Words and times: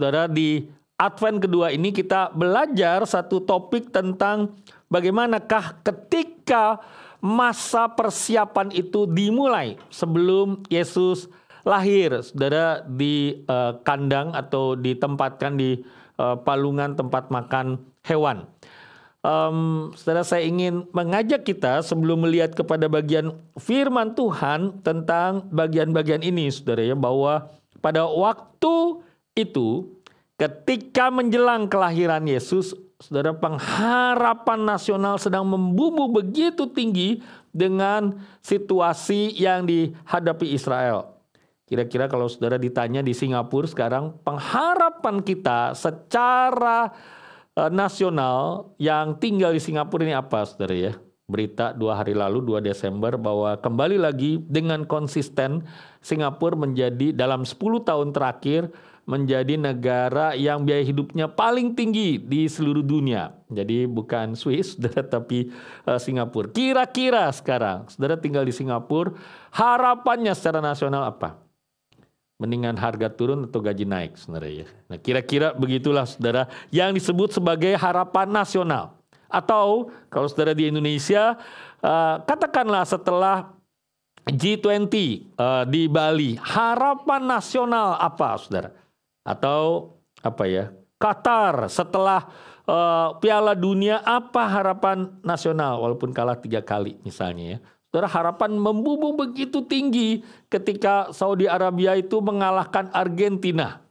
saudara 0.00 0.24
di 0.24 0.64
Advent 0.96 1.44
kedua 1.44 1.68
ini 1.76 1.92
kita 1.92 2.32
belajar 2.32 3.04
satu 3.04 3.44
topik 3.44 3.92
tentang 3.92 4.56
bagaimanakah 4.88 5.84
ketika 5.84 6.80
masa 7.20 7.84
persiapan 7.92 8.72
itu 8.72 9.04
dimulai 9.04 9.76
sebelum 9.92 10.64
Yesus 10.72 11.28
lahir, 11.68 12.24
saudara 12.24 12.80
di 12.88 13.44
uh, 13.44 13.76
kandang 13.84 14.32
atau 14.32 14.72
ditempatkan 14.72 15.60
di 15.60 15.84
uh, 16.16 16.40
palungan 16.40 16.96
tempat 16.96 17.28
makan 17.28 17.84
hewan. 18.08 18.48
Um, 19.20 19.92
saudara 20.00 20.24
saya 20.24 20.48
ingin 20.48 20.88
mengajak 20.96 21.44
kita 21.44 21.84
sebelum 21.84 22.24
melihat 22.24 22.56
kepada 22.56 22.88
bagian 22.88 23.36
firman 23.60 24.16
Tuhan 24.16 24.80
tentang 24.80 25.44
bagian-bagian 25.52 26.24
ini, 26.24 26.48
saudara 26.48 26.88
ya, 26.88 26.96
bahwa 26.96 27.52
pada 27.84 28.08
waktu 28.08 29.04
itu 29.44 29.88
ketika 30.36 31.08
menjelang 31.08 31.68
kelahiran 31.68 32.24
Yesus, 32.24 32.76
saudara 33.00 33.32
pengharapan 33.36 34.60
nasional 34.64 35.16
sedang 35.16 35.48
membubuh 35.48 36.08
begitu 36.08 36.68
tinggi 36.68 37.24
dengan 37.50 38.20
situasi 38.44 39.36
yang 39.36 39.64
dihadapi 39.64 40.52
Israel. 40.52 41.16
Kira-kira 41.64 42.10
kalau 42.10 42.26
saudara 42.26 42.58
ditanya 42.58 42.98
di 42.98 43.14
Singapura 43.14 43.70
sekarang 43.70 44.18
pengharapan 44.26 45.22
kita 45.22 45.72
secara 45.78 46.90
Eh, 47.60 47.66
nasional 47.68 48.72
yang 48.78 49.18
tinggal 49.18 49.52
di 49.52 49.58
Singapura 49.58 50.06
ini 50.06 50.14
apa, 50.14 50.46
saudara 50.48 50.72
ya? 50.72 50.92
Berita 51.26 51.74
dua 51.76 51.98
hari 51.98 52.14
lalu, 52.14 52.42
2 52.56 52.62
Desember, 52.62 53.18
bahwa 53.20 53.58
kembali 53.58 53.98
lagi 53.98 54.38
dengan 54.46 54.86
konsisten 54.88 55.66
Singapura 55.98 56.54
menjadi 56.54 57.10
dalam 57.10 57.42
10 57.42 57.82
tahun 57.82 58.14
terakhir 58.14 58.70
menjadi 59.08 59.58
negara 59.58 60.36
yang 60.36 60.62
biaya 60.62 60.84
hidupnya 60.86 61.26
paling 61.26 61.74
tinggi 61.74 62.20
di 62.20 62.46
seluruh 62.46 62.84
dunia. 62.84 63.34
Jadi 63.50 63.88
bukan 63.88 64.38
Swiss, 64.38 64.72
saudara, 64.78 65.02
tapi 65.02 65.50
uh, 65.88 65.98
Singapura. 65.98 66.52
Kira-kira 66.52 67.26
sekarang, 67.34 67.90
saudara 67.90 68.20
tinggal 68.20 68.46
di 68.46 68.54
Singapura, 68.54 69.12
harapannya 69.50 70.32
secara 70.36 70.62
nasional 70.62 71.06
apa? 71.06 71.50
mendingan 72.40 72.72
harga 72.80 73.12
turun 73.12 73.44
atau 73.44 73.60
gaji 73.60 73.84
naik 73.84 74.16
sebenarnya 74.16 74.64
ya. 74.64 74.66
Nah, 74.88 74.96
kira-kira 74.96 75.52
begitulah 75.52 76.08
Saudara 76.08 76.48
yang 76.72 76.96
disebut 76.96 77.36
sebagai 77.36 77.76
harapan 77.76 78.32
nasional. 78.32 78.96
Atau 79.28 79.92
kalau 80.08 80.26
Saudara 80.26 80.56
di 80.56 80.72
Indonesia 80.72 81.36
uh, 81.84 82.16
katakanlah 82.24 82.88
setelah 82.88 83.52
G20 84.24 84.88
uh, 85.36 85.68
di 85.68 85.84
Bali, 85.84 86.40
harapan 86.40 87.28
nasional 87.28 88.00
apa 88.00 88.40
Saudara? 88.40 88.72
Atau 89.30 89.94
apa 90.26 90.44
ya? 90.50 90.74
Qatar 90.98 91.70
setelah 91.70 92.26
uh, 92.66 93.16
Piala 93.22 93.54
Dunia 93.54 94.02
apa 94.02 94.50
harapan 94.50 95.16
nasional 95.22 95.80
walaupun 95.80 96.10
kalah 96.10 96.36
tiga 96.36 96.60
kali 96.60 96.98
misalnya 97.06 97.56
ya. 97.56 97.58
Saudara 97.90 98.06
harapan 98.06 98.54
membubung 98.54 99.18
begitu 99.18 99.66
tinggi 99.66 100.22
ketika 100.46 101.10
Saudi 101.10 101.50
Arabia 101.50 101.98
itu 101.98 102.22
mengalahkan 102.22 102.86
Argentina. 102.94 103.82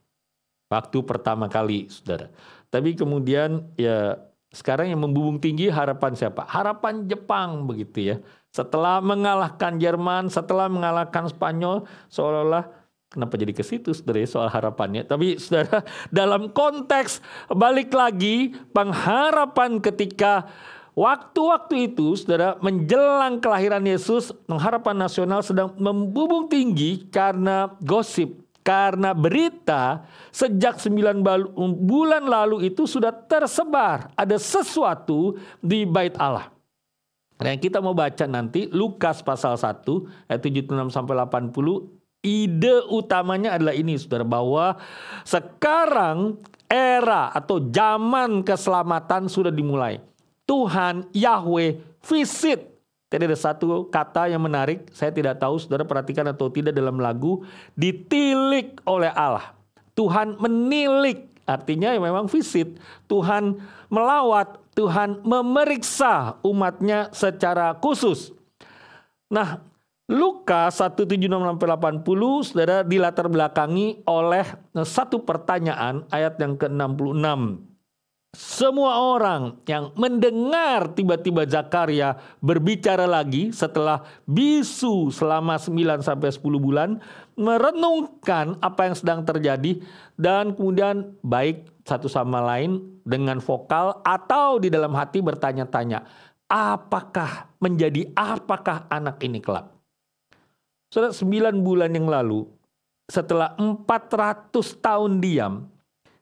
Waktu 0.71 1.03
pertama 1.03 1.51
kali, 1.51 1.91
saudara. 1.91 2.31
Tapi 2.71 2.95
kemudian 2.95 3.73
ya 3.75 4.15
sekarang 4.55 4.87
yang 4.87 5.03
membubung 5.03 5.43
tinggi 5.43 5.67
harapan 5.67 6.15
siapa? 6.15 6.47
Harapan 6.47 7.11
Jepang 7.11 7.67
begitu 7.67 8.15
ya. 8.15 8.15
Setelah 8.55 9.03
mengalahkan 9.03 9.75
Jerman, 9.77 10.31
setelah 10.31 10.71
mengalahkan 10.71 11.27
Spanyol, 11.27 11.83
seolah-olah 12.07 12.78
kenapa 13.09 13.35
jadi 13.35 13.51
ke 13.51 13.65
situ 13.65 13.91
saudara 13.91 14.21
soal 14.29 14.47
harapannya. 14.47 15.03
Tapi 15.03 15.41
saudara 15.41 15.81
dalam 16.13 16.53
konteks 16.53 17.19
balik 17.51 17.91
lagi 17.91 18.53
pengharapan 18.71 19.81
ketika 19.81 20.47
Waktu-waktu 20.99 21.87
itu, 21.87 22.11
saudara, 22.19 22.59
menjelang 22.59 23.39
kelahiran 23.39 23.79
Yesus, 23.87 24.35
pengharapan 24.43 25.07
nasional 25.07 25.39
sedang 25.39 25.71
membubung 25.79 26.51
tinggi 26.51 27.07
karena 27.07 27.71
gosip, 27.79 28.35
karena 28.67 29.15
berita 29.15 30.03
sejak 30.35 30.75
sembilan 30.75 31.23
bulan 31.79 32.27
lalu 32.27 32.67
itu 32.67 32.83
sudah 32.83 33.15
tersebar. 33.15 34.11
Ada 34.11 34.35
sesuatu 34.35 35.39
di 35.63 35.87
bait 35.87 36.19
Allah. 36.19 36.51
Dan 37.39 37.55
kita 37.55 37.79
mau 37.79 37.95
baca 37.95 38.27
nanti 38.27 38.67
Lukas 38.67 39.23
pasal 39.23 39.55
1 39.55 40.27
ayat 40.27 40.41
76 40.43 40.91
sampai 40.91 41.15
80 41.15 41.98
ide 42.19 42.83
utamanya 42.91 43.55
adalah 43.55 43.75
ini 43.75 43.95
Saudara 43.95 44.27
bahwa 44.27 44.75
sekarang 45.23 46.39
era 46.69 47.33
atau 47.33 47.57
zaman 47.57 48.45
keselamatan 48.45 49.25
sudah 49.25 49.49
dimulai. 49.49 49.97
Tuhan 50.45 51.09
Yahweh 51.13 51.81
visit. 52.05 52.69
Tadi 53.09 53.25
ada 53.25 53.33
satu 53.33 53.89
kata 53.89 54.29
yang 54.29 54.45
menarik, 54.45 54.85
saya 54.93 55.09
tidak 55.09 55.41
tahu 55.41 55.57
saudara 55.57 55.81
perhatikan 55.81 56.29
atau 56.29 56.45
tidak 56.53 56.77
dalam 56.77 57.01
lagu, 57.01 57.41
ditilik 57.73 58.77
oleh 58.85 59.09
Allah. 59.09 59.57
Tuhan 59.97 60.37
menilik, 60.37 61.25
artinya 61.49 61.89
ya 61.89 61.97
memang 61.97 62.29
visit. 62.29 62.77
Tuhan 63.09 63.57
melawat, 63.89 64.61
Tuhan 64.77 65.25
memeriksa 65.25 66.37
umatnya 66.45 67.09
secara 67.09 67.73
khusus. 67.81 68.29
Nah, 69.25 69.57
Lukas 70.09 70.81
176-80 70.81 72.01
saudara 72.41 72.81
dilatar 72.81 73.29
belakangi 73.29 74.01
oleh 74.09 74.41
satu 74.81 75.21
pertanyaan 75.21 76.01
ayat 76.09 76.41
yang 76.41 76.57
ke-66 76.57 77.69
semua 78.33 79.01
orang 79.13 79.57
yang 79.65 79.89
mendengar 79.97 80.93
tiba-tiba 80.93 81.49
Zakaria 81.49 82.17
berbicara 82.41 83.09
lagi 83.09 83.49
setelah 83.49 84.05
bisu 84.25 85.09
selama 85.09 85.57
9 85.57 86.05
sampai 86.05 86.29
10 86.29 86.41
bulan 86.61 87.01
merenungkan 87.33 88.57
apa 88.61 88.89
yang 88.89 88.95
sedang 88.97 89.25
terjadi 89.25 89.81
dan 90.13 90.53
kemudian 90.53 91.17
baik 91.25 91.69
satu 91.85 92.05
sama 92.05 92.41
lain 92.41 93.01
dengan 93.01 93.41
vokal 93.41 93.97
atau 94.05 94.61
di 94.61 94.69
dalam 94.69 94.93
hati 94.93 95.25
bertanya-tanya 95.25 96.05
apakah 96.45 97.49
menjadi 97.57 98.13
apakah 98.13 98.85
anak 98.93 99.21
ini 99.25 99.41
kelak. 99.41 99.78
Sudah 100.89 101.13
9 101.13 101.61
bulan 101.61 101.93
yang 101.93 102.09
lalu 102.09 102.49
setelah 103.09 103.53
400 103.57 104.53
tahun 104.81 105.21
diam 105.21 105.69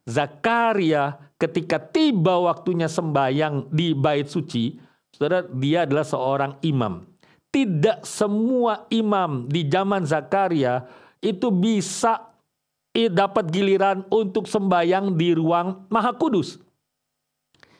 Zakaria 0.08 1.20
ketika 1.36 1.80
tiba 1.80 2.40
waktunya 2.40 2.88
sembahyang 2.88 3.68
di 3.68 3.92
bait 3.92 4.32
suci, 4.32 4.80
saudara 5.12 5.44
dia 5.52 5.84
adalah 5.84 6.08
seorang 6.08 6.56
imam. 6.64 7.04
Tidak 7.52 8.08
semua 8.08 8.88
imam 8.88 9.48
di 9.48 9.68
zaman 9.68 10.08
Zakaria 10.08 10.88
itu 11.20 11.52
bisa 11.52 12.28
dapat 12.92 13.52
giliran 13.54 14.08
untuk 14.10 14.50
sembahyang 14.50 15.14
di 15.14 15.36
ruang 15.36 15.86
Maha 15.92 16.16
Kudus. 16.16 16.67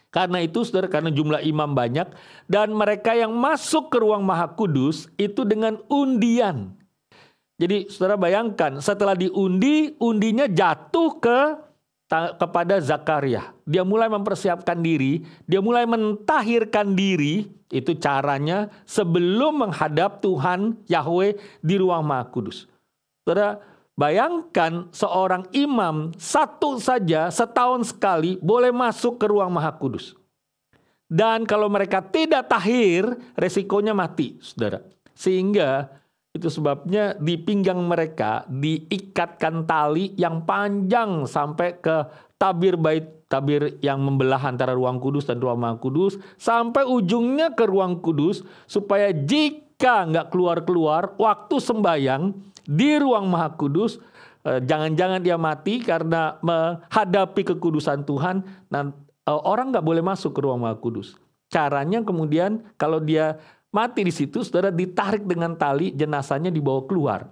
Karena 0.08 0.40
itu 0.40 0.64
saudara, 0.64 0.88
karena 0.88 1.12
jumlah 1.12 1.44
imam 1.44 1.76
banyak 1.76 2.08
dan 2.48 2.72
mereka 2.72 3.12
yang 3.12 3.36
masuk 3.36 3.92
ke 3.92 3.98
ruang 4.00 4.24
Maha 4.24 4.48
Kudus 4.56 5.12
itu 5.20 5.44
dengan 5.44 5.84
undian. 5.92 6.74
Jadi 7.58 7.90
saudara 7.92 8.16
bayangkan 8.16 8.80
setelah 8.80 9.18
diundi, 9.18 9.98
undinya 10.00 10.48
jatuh 10.48 11.20
ke 11.20 11.40
kepada 12.40 12.80
Zakaria. 12.80 13.52
Dia 13.68 13.84
mulai 13.84 14.08
mempersiapkan 14.08 14.80
diri, 14.80 15.28
dia 15.44 15.60
mulai 15.60 15.84
mentahirkan 15.84 16.96
diri, 16.96 17.52
itu 17.68 17.92
caranya 18.00 18.72
sebelum 18.88 19.68
menghadap 19.68 20.24
Tuhan 20.24 20.80
Yahweh 20.88 21.36
di 21.60 21.76
ruang 21.76 22.08
Maha 22.08 22.32
Kudus. 22.32 22.64
Saudara, 23.28 23.60
bayangkan 23.98 24.88
seorang 24.94 25.50
imam 25.52 26.14
satu 26.16 26.78
saja 26.78 27.34
setahun 27.34 27.92
sekali 27.92 28.38
boleh 28.40 28.70
masuk 28.70 29.18
ke 29.18 29.26
ruang 29.28 29.50
Maha 29.50 29.74
Kudus. 29.76 30.14
Dan 31.08 31.48
kalau 31.48 31.72
mereka 31.72 32.04
tidak 32.04 32.52
tahir, 32.52 33.08
resikonya 33.40 33.96
mati, 33.96 34.38
saudara. 34.44 34.84
Sehingga 35.16 35.88
itu 36.36 36.54
sebabnya 36.54 37.18
di 37.18 37.40
pinggang 37.42 37.82
mereka 37.82 38.46
diikatkan 38.46 39.66
tali 39.66 40.14
yang 40.20 40.46
panjang 40.46 41.26
sampai 41.26 41.82
ke 41.82 42.06
tabir 42.38 42.78
bait 42.78 43.26
tabir 43.26 43.82
yang 43.82 44.00
membelah 44.06 44.40
antara 44.40 44.78
ruang 44.78 45.02
kudus 45.02 45.26
dan 45.26 45.42
ruang 45.42 45.58
maha 45.58 45.82
kudus 45.82 46.22
sampai 46.38 46.86
ujungnya 46.86 47.58
ke 47.58 47.66
ruang 47.66 48.00
kudus 48.00 48.46
supaya 48.70 49.10
jika 49.12 50.06
nggak 50.06 50.30
keluar-keluar 50.30 51.18
waktu 51.18 51.58
sembayang 51.58 52.24
di 52.68 53.00
ruang 53.00 53.32
maha 53.32 53.56
kudus 53.56 54.04
eh, 54.44 54.60
jangan-jangan 54.60 55.24
dia 55.24 55.40
mati 55.40 55.80
karena 55.80 56.36
menghadapi 56.44 57.56
kekudusan 57.56 58.04
Tuhan 58.04 58.44
eh, 58.76 58.92
orang 59.26 59.72
nggak 59.72 59.86
boleh 59.88 60.04
masuk 60.04 60.36
ke 60.36 60.44
ruang 60.44 60.62
maha 60.62 60.76
kudus 60.76 61.16
caranya 61.48 62.04
kemudian 62.04 62.60
kalau 62.76 63.00
dia 63.00 63.40
mati 63.72 64.02
di 64.02 64.14
situ, 64.14 64.44
saudara 64.44 64.72
ditarik 64.72 65.28
dengan 65.28 65.56
tali, 65.56 65.92
jenazahnya 65.92 66.50
dibawa 66.50 66.82
keluar. 66.88 67.30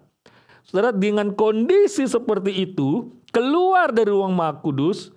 Saudara 0.66 0.94
dengan 0.94 1.34
kondisi 1.34 2.06
seperti 2.10 2.66
itu, 2.66 3.10
keluar 3.30 3.94
dari 3.94 4.10
ruang 4.10 4.34
Maha 4.34 4.58
Kudus, 4.62 5.14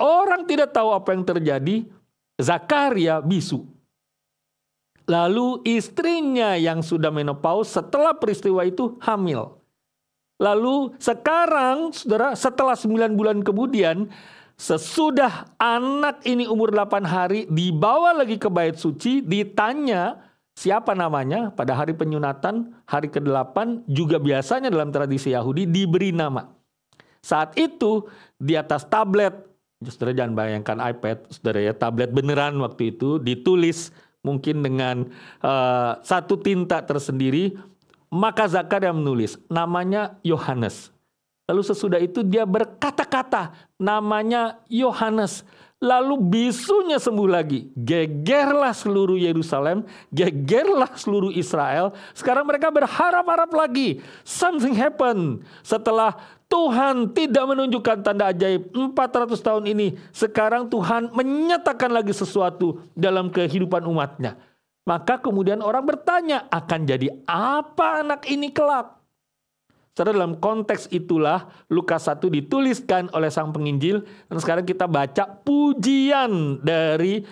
orang 0.00 0.48
tidak 0.48 0.72
tahu 0.72 0.92
apa 0.92 1.12
yang 1.12 1.24
terjadi, 1.24 1.84
Zakaria 2.36 3.20
bisu. 3.20 3.64
Lalu 5.06 5.62
istrinya 5.62 6.58
yang 6.58 6.82
sudah 6.82 7.14
menopause 7.14 7.78
setelah 7.78 8.10
peristiwa 8.18 8.66
itu 8.66 8.98
hamil. 8.98 9.54
Lalu 10.36 10.92
sekarang 11.00 11.94
saudara 11.94 12.34
setelah 12.36 12.76
9 12.76 13.14
bulan 13.16 13.40
kemudian 13.40 14.10
sesudah 14.58 15.48
anak 15.56 16.20
ini 16.26 16.44
umur 16.44 16.74
8 16.74 17.06
hari 17.06 17.46
dibawa 17.48 18.12
lagi 18.12 18.36
ke 18.36 18.50
bait 18.50 18.76
suci 18.76 19.24
ditanya 19.24 20.20
siapa 20.58 20.92
namanya 20.92 21.54
pada 21.54 21.72
hari 21.72 21.96
penyunatan 21.96 22.74
hari 22.84 23.08
ke-8 23.08 23.88
juga 23.88 24.20
biasanya 24.20 24.68
dalam 24.68 24.92
tradisi 24.92 25.32
Yahudi 25.32 25.64
diberi 25.64 26.10
nama. 26.12 26.52
Saat 27.22 27.56
itu 27.56 28.04
di 28.36 28.58
atas 28.58 28.84
tablet 28.84 29.46
Saudara 29.76 30.16
jangan 30.16 30.32
bayangkan 30.32 30.80
iPad, 30.80 31.28
saudara 31.28 31.60
ya 31.60 31.76
tablet 31.76 32.08
beneran 32.08 32.56
waktu 32.64 32.96
itu 32.96 33.20
ditulis 33.20 33.92
mungkin 34.26 34.66
dengan 34.66 35.06
uh, 35.46 36.02
satu 36.02 36.42
tinta 36.42 36.82
tersendiri, 36.82 37.54
maka 38.10 38.50
Zakaria 38.50 38.90
menulis 38.90 39.38
namanya 39.46 40.18
Yohanes. 40.26 40.90
Lalu 41.46 41.62
sesudah 41.62 42.02
itu 42.02 42.26
dia 42.26 42.42
berkata-kata 42.42 43.54
namanya 43.78 44.58
Yohanes. 44.66 45.46
Lalu 45.76 46.16
bisunya 46.24 46.96
sembuh 46.96 47.28
lagi. 47.28 47.68
Gegerlah 47.76 48.72
seluruh 48.72 49.20
Yerusalem, 49.20 49.84
gegerlah 50.08 50.96
seluruh 50.96 51.28
Israel. 51.36 51.92
Sekarang 52.16 52.48
mereka 52.48 52.72
berharap-harap 52.72 53.52
lagi. 53.52 54.00
Something 54.24 54.72
happen. 54.72 55.44
Setelah 55.60 56.16
Tuhan 56.48 57.12
tidak 57.12 57.44
menunjukkan 57.44 58.00
tanda 58.00 58.32
ajaib 58.32 58.72
400 58.72 59.36
tahun 59.36 59.64
ini. 59.68 60.00
Sekarang 60.16 60.72
Tuhan 60.72 61.12
menyatakan 61.12 61.92
lagi 61.92 62.16
sesuatu 62.16 62.80
dalam 62.96 63.28
kehidupan 63.28 63.84
umatnya. 63.84 64.40
Maka 64.86 65.18
kemudian 65.20 65.60
orang 65.60 65.82
bertanya, 65.82 66.46
akan 66.48 66.86
jadi 66.86 67.10
apa 67.28 68.06
anak 68.06 68.24
ini 68.30 68.48
kelak? 68.54 68.96
Secara 69.96 70.12
dalam 70.12 70.36
konteks 70.36 70.92
itulah 70.92 71.48
Lukas 71.72 72.04
1 72.04 72.20
dituliskan 72.28 73.08
oleh 73.16 73.32
sang 73.32 73.48
penginjil. 73.48 74.04
Dan 74.28 74.36
sekarang 74.44 74.68
kita 74.68 74.84
baca 74.84 75.24
pujian 75.40 76.60
dari 76.60 77.24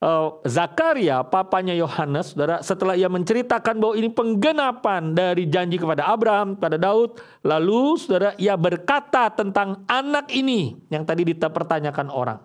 uh, 0.00 0.40
Zakaria, 0.48 1.20
papanya 1.28 1.76
Yohanes, 1.76 2.32
saudara, 2.32 2.64
setelah 2.64 2.96
ia 2.96 3.12
menceritakan 3.12 3.76
bahwa 3.76 3.92
ini 3.92 4.08
penggenapan 4.08 5.12
dari 5.12 5.52
janji 5.52 5.76
kepada 5.76 6.08
Abraham, 6.08 6.56
pada 6.56 6.80
Daud, 6.80 7.20
lalu 7.44 8.00
saudara, 8.00 8.32
ia 8.40 8.56
berkata 8.56 9.28
tentang 9.28 9.84
anak 9.84 10.32
ini 10.32 10.80
yang 10.88 11.04
tadi 11.04 11.28
kita 11.28 11.52
pertanyakan 11.52 12.08
orang. 12.08 12.40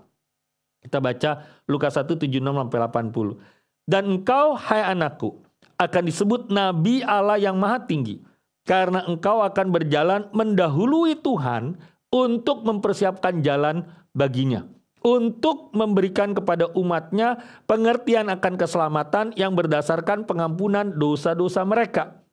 Kita 0.84 1.00
baca 1.00 1.40
Lukas 1.72 1.96
1, 1.96 2.04
76 2.20 2.28
sampai 2.44 2.80
80. 2.84 3.88
Dan 3.88 4.04
engkau, 4.20 4.60
hai 4.60 4.92
anakku, 4.92 5.40
akan 5.80 6.04
disebut 6.04 6.52
Nabi 6.52 7.00
Allah 7.00 7.40
yang 7.40 7.56
maha 7.56 7.80
tinggi. 7.80 8.33
Karena 8.64 9.04
engkau 9.06 9.44
akan 9.44 9.76
berjalan 9.76 10.32
mendahului 10.32 11.20
Tuhan 11.20 11.76
untuk 12.14 12.64
mempersiapkan 12.64 13.44
jalan 13.44 13.84
baginya 14.16 14.64
untuk 15.04 15.76
memberikan 15.76 16.32
kepada 16.32 16.72
umatnya 16.74 17.36
pengertian 17.68 18.32
akan 18.32 18.56
keselamatan 18.56 19.36
yang 19.36 19.52
berdasarkan 19.52 20.24
pengampunan 20.24 20.96
dosa-dosa 20.96 21.68
mereka. 21.68 22.24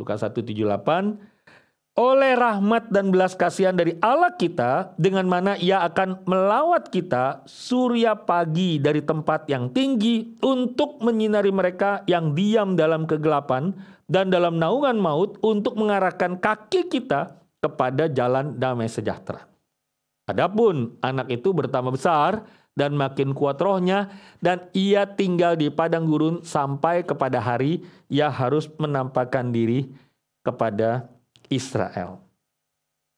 Lukas 0.00 0.24
178 0.24 1.38
oleh 1.98 2.38
rahmat 2.38 2.94
dan 2.94 3.10
belas 3.10 3.34
kasihan 3.34 3.74
dari 3.74 3.98
Allah 3.98 4.30
kita 4.38 4.94
dengan 4.94 5.26
mana 5.26 5.58
ia 5.58 5.82
akan 5.82 6.22
melawat 6.30 6.94
kita 6.94 7.42
surya 7.42 8.14
pagi 8.14 8.78
dari 8.78 9.02
tempat 9.02 9.50
yang 9.50 9.74
tinggi 9.74 10.38
untuk 10.46 11.02
menyinari 11.02 11.50
mereka 11.50 12.06
yang 12.06 12.38
diam 12.38 12.78
dalam 12.78 13.02
kegelapan 13.02 13.74
dan 14.08 14.32
dalam 14.32 14.56
naungan 14.56 14.96
maut 14.96 15.36
untuk 15.44 15.76
mengarahkan 15.76 16.40
kaki 16.40 16.88
kita 16.88 17.36
kepada 17.60 18.08
jalan 18.08 18.56
damai 18.56 18.88
sejahtera. 18.88 19.44
Adapun 20.28 20.96
anak 21.04 21.28
itu 21.28 21.52
bertambah 21.52 21.96
besar 21.96 22.44
dan 22.76 22.96
makin 22.96 23.32
kuat 23.36 23.60
rohnya 23.60 24.12
dan 24.40 24.68
ia 24.76 25.04
tinggal 25.04 25.56
di 25.56 25.68
padang 25.68 26.08
gurun 26.08 26.44
sampai 26.44 27.04
kepada 27.04 27.40
hari 27.40 27.84
ia 28.08 28.28
harus 28.32 28.68
menampakkan 28.80 29.52
diri 29.52 29.88
kepada 30.44 31.08
Israel. 31.48 32.20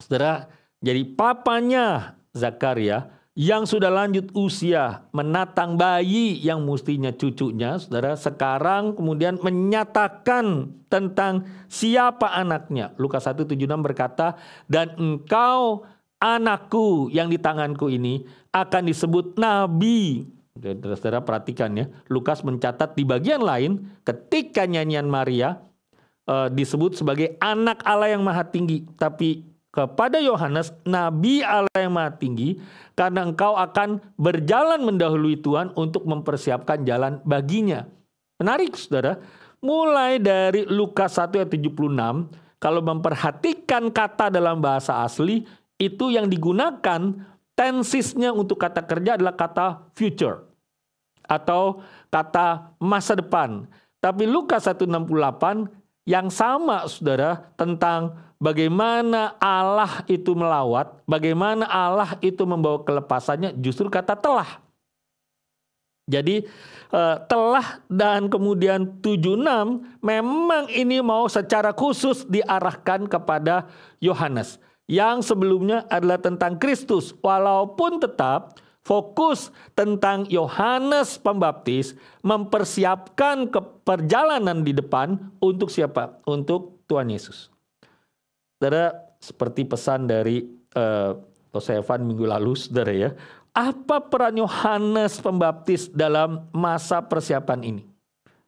Saudara, 0.01 0.49
jadi 0.81 1.05
papanya 1.05 2.17
Zakaria 2.33 3.20
yang 3.39 3.63
sudah 3.65 3.89
lanjut 3.89 4.35
usia 4.35 5.07
menatang 5.15 5.79
bayi 5.79 6.39
yang 6.43 6.67
mestinya 6.67 7.15
cucunya, 7.15 7.79
saudara, 7.79 8.19
sekarang 8.19 8.99
kemudian 8.99 9.39
menyatakan 9.39 10.75
tentang 10.91 11.47
siapa 11.71 12.35
anaknya. 12.35 12.91
Lukas 12.99 13.25
1:76 13.25 13.81
berkata, 13.81 14.35
"Dan 14.67 14.99
engkau 14.99 15.87
anakku 16.21 17.09
yang 17.09 17.33
di 17.33 17.41
tanganku 17.41 17.89
ini 17.89 18.23
akan 18.53 18.87
disebut 18.87 19.41
nabi. 19.41 20.29
Saudara 20.61 21.25
perhatikan 21.25 21.73
ya, 21.73 21.89
Lukas 22.13 22.45
mencatat 22.45 22.93
di 22.93 23.09
bagian 23.09 23.41
lain 23.41 23.97
ketika 24.05 24.69
nyanyian 24.69 25.09
Maria 25.09 25.57
uh, 26.29 26.53
disebut 26.53 27.01
sebagai 27.01 27.41
anak 27.41 27.81
Allah 27.89 28.13
yang 28.13 28.21
maha 28.21 28.45
tinggi. 28.45 28.85
Tapi 29.01 29.50
kepada 29.71 30.19
Yohanes, 30.19 30.75
nabi 30.83 31.47
Allah 31.47 31.71
yang 31.79 31.95
maha 31.95 32.11
tinggi, 32.19 32.59
karena 32.99 33.23
engkau 33.23 33.55
akan 33.55 34.03
berjalan 34.19 34.83
mendahului 34.83 35.39
Tuhan 35.39 35.71
untuk 35.79 36.05
mempersiapkan 36.11 36.83
jalan 36.83 37.23
baginya. 37.23 37.87
Menarik 38.43 38.75
saudara, 38.75 39.23
mulai 39.63 40.19
dari 40.19 40.67
Lukas 40.67 41.15
1 41.17 41.39
ayat 41.39 41.51
76, 41.55 41.71
kalau 42.59 42.83
memperhatikan 42.83 43.89
kata 43.95 44.29
dalam 44.29 44.59
bahasa 44.59 45.07
asli, 45.07 45.47
itu 45.81 46.13
yang 46.13 46.29
digunakan 46.29 47.01
tensisnya 47.57 48.35
untuk 48.35 48.61
kata 48.61 48.85
kerja 48.85 49.17
adalah 49.17 49.33
kata 49.33 49.89
future 49.97 50.45
atau 51.25 51.81
kata 52.11 52.75
masa 52.83 53.15
depan. 53.17 53.65
Tapi 54.01 54.25
Lukas 54.27 54.65
168 54.65 55.80
yang 56.09 56.33
sama 56.33 56.89
Saudara 56.89 57.53
tentang 57.55 58.17
bagaimana 58.41 59.37
Allah 59.39 60.03
itu 60.09 60.33
melawat, 60.33 61.05
bagaimana 61.05 61.69
Allah 61.69 62.17
itu 62.25 62.43
membawa 62.49 62.81
kelepasannya 62.83 63.57
justru 63.61 63.87
kata 63.93 64.17
telah. 64.17 64.61
Jadi 66.11 66.43
eh, 66.91 67.17
telah 67.31 67.79
dan 67.87 68.27
kemudian 68.27 68.99
76 68.99 70.03
memang 70.03 70.65
ini 70.75 70.99
mau 70.99 71.31
secara 71.31 71.71
khusus 71.71 72.27
diarahkan 72.27 73.07
kepada 73.07 73.71
Yohanes 74.03 74.59
yang 74.91 75.23
sebelumnya 75.23 75.87
adalah 75.87 76.19
tentang 76.19 76.59
Kristus, 76.59 77.15
walaupun 77.23 78.03
tetap 78.03 78.59
fokus 78.83 79.53
tentang 79.77 80.25
Yohanes 80.29 81.21
Pembaptis 81.21 81.97
mempersiapkan 82.25 83.49
ke 83.49 83.61
perjalanan 83.85 84.65
di 84.65 84.73
depan 84.73 85.17
untuk 85.41 85.69
siapa? 85.69 86.21
Untuk 86.25 86.83
Tuhan 86.89 87.13
Yesus. 87.13 87.53
Saudara, 88.57 88.93
seperti 89.21 89.65
pesan 89.69 90.09
dari 90.09 90.45
uh, 90.77 91.17
Evan 91.51 92.07
minggu 92.07 92.25
lalu, 92.29 92.57
saudara 92.57 92.93
ya. 92.93 93.11
Apa 93.51 94.07
peran 94.07 94.39
Yohanes 94.39 95.19
Pembaptis 95.19 95.91
dalam 95.91 96.47
masa 96.55 97.03
persiapan 97.03 97.61
ini? 97.67 97.83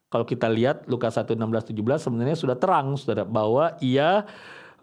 Kalau 0.07 0.23
kita 0.23 0.45
lihat 0.45 0.85
Lukas 0.85 1.17
1, 1.17 1.33
16, 1.33 1.73
17 1.73 2.05
sebenarnya 2.05 2.37
sudah 2.37 2.55
terang 2.55 2.93
saudara 2.95 3.25
bahwa 3.25 3.73
ia 3.81 4.29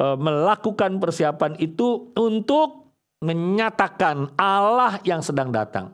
Eh, 0.00 0.16
melakukan 0.16 0.96
persiapan 0.96 1.60
itu 1.60 2.08
untuk 2.16 2.89
menyatakan 3.20 4.32
Allah 4.36 5.00
yang 5.04 5.20
sedang 5.20 5.52
datang. 5.52 5.92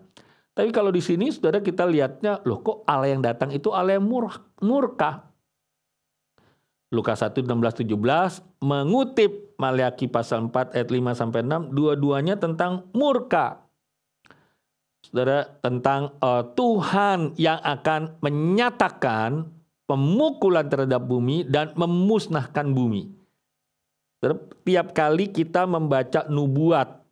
Tapi 0.57 0.73
kalau 0.73 0.89
di 0.89 1.05
sini 1.05 1.29
saudara 1.29 1.61
kita 1.61 1.85
lihatnya, 1.85 2.41
loh 2.49 2.65
kok 2.65 2.87
Allah 2.89 3.13
yang 3.13 3.21
datang 3.21 3.53
itu 3.53 3.75
Allah 3.75 4.01
yang 4.01 4.07
murka. 4.63 5.27
Lukas 6.95 7.21
1, 7.21 7.45
16, 7.45 7.83
17 7.85 8.63
mengutip 8.63 9.53
Maliaki 9.59 10.07
pasal 10.07 10.49
4 10.49 10.73
ayat 10.73 10.89
5 10.89 11.19
sampai 11.19 11.41
6 11.45 11.75
dua-duanya 11.75 12.39
tentang 12.39 12.89
murka. 12.95 13.67
Saudara 15.03 15.45
tentang 15.61 16.15
uh, 16.23 16.47
Tuhan 16.55 17.35
yang 17.39 17.59
akan 17.63 18.23
menyatakan 18.23 19.51
pemukulan 19.87 20.67
terhadap 20.67 21.03
bumi 21.07 21.47
dan 21.47 21.75
memusnahkan 21.79 22.71
bumi. 22.71 23.07
Tiap 24.67 24.87
kali 24.97 25.31
kita 25.31 25.69
membaca 25.69 26.27
nubuat 26.27 27.06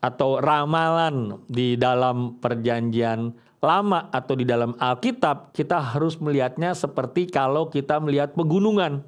atau 0.00 0.40
ramalan 0.40 1.40
di 1.48 1.76
dalam 1.76 2.40
perjanjian 2.40 3.36
lama 3.60 4.08
atau 4.08 4.34
di 4.34 4.48
dalam 4.48 4.72
Alkitab, 4.80 5.52
kita 5.52 5.76
harus 5.76 6.16
melihatnya 6.16 6.72
seperti 6.72 7.28
kalau 7.28 7.68
kita 7.68 8.00
melihat 8.00 8.32
pegunungan. 8.32 9.04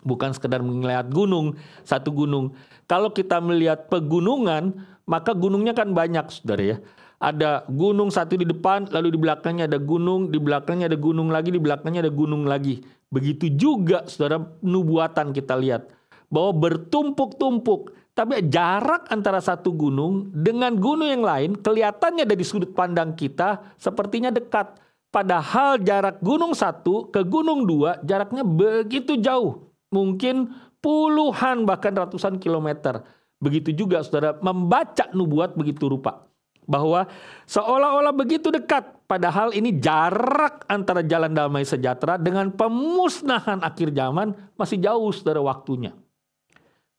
Bukan 0.00 0.32
sekedar 0.32 0.64
melihat 0.64 1.12
gunung, 1.12 1.60
satu 1.84 2.08
gunung. 2.08 2.56
Kalau 2.88 3.12
kita 3.12 3.44
melihat 3.44 3.92
pegunungan, 3.92 4.80
maka 5.04 5.36
gunungnya 5.36 5.76
kan 5.76 5.92
banyak, 5.92 6.24
saudara 6.32 6.64
ya. 6.64 6.78
Ada 7.18 7.66
gunung 7.68 8.08
satu 8.08 8.38
di 8.38 8.46
depan, 8.46 8.88
lalu 8.88 9.12
di 9.12 9.18
belakangnya 9.20 9.68
ada 9.68 9.76
gunung, 9.76 10.32
di 10.32 10.38
belakangnya 10.38 10.88
ada 10.88 10.96
gunung 10.96 11.28
lagi, 11.28 11.50
di 11.52 11.60
belakangnya 11.60 12.00
ada 12.08 12.14
gunung 12.14 12.46
lagi. 12.48 12.80
Begitu 13.12 13.52
juga, 13.58 14.06
saudara, 14.08 14.40
nubuatan 14.64 15.34
kita 15.36 15.58
lihat. 15.58 15.92
Bahwa 16.32 16.56
bertumpuk-tumpuk. 16.56 17.92
Tapi 18.18 18.50
jarak 18.50 19.06
antara 19.14 19.38
satu 19.38 19.70
gunung 19.70 20.34
dengan 20.34 20.74
gunung 20.74 21.06
yang 21.06 21.22
lain 21.22 21.54
kelihatannya 21.54 22.26
dari 22.26 22.42
sudut 22.42 22.74
pandang 22.74 23.14
kita 23.14 23.78
sepertinya 23.78 24.34
dekat. 24.34 24.74
Padahal 25.14 25.78
jarak 25.78 26.18
gunung 26.18 26.50
satu 26.50 27.14
ke 27.14 27.22
gunung 27.22 27.62
dua 27.62 28.02
jaraknya 28.02 28.42
begitu 28.42 29.14
jauh. 29.22 29.70
Mungkin 29.94 30.50
puluhan 30.82 31.62
bahkan 31.62 31.94
ratusan 31.94 32.42
kilometer. 32.42 33.06
Begitu 33.38 33.70
juga 33.70 34.02
saudara 34.02 34.34
membaca 34.42 35.06
nubuat 35.14 35.54
begitu 35.54 35.86
rupa. 35.86 36.26
Bahwa 36.66 37.06
seolah-olah 37.46 38.10
begitu 38.18 38.50
dekat. 38.50 38.98
Padahal 39.06 39.54
ini 39.54 39.78
jarak 39.78 40.66
antara 40.66 41.06
jalan 41.06 41.30
damai 41.30 41.62
sejahtera 41.62 42.18
dengan 42.18 42.50
pemusnahan 42.50 43.62
akhir 43.62 43.94
zaman 43.94 44.34
masih 44.58 44.82
jauh 44.82 45.14
saudara 45.14 45.38
waktunya. 45.38 45.94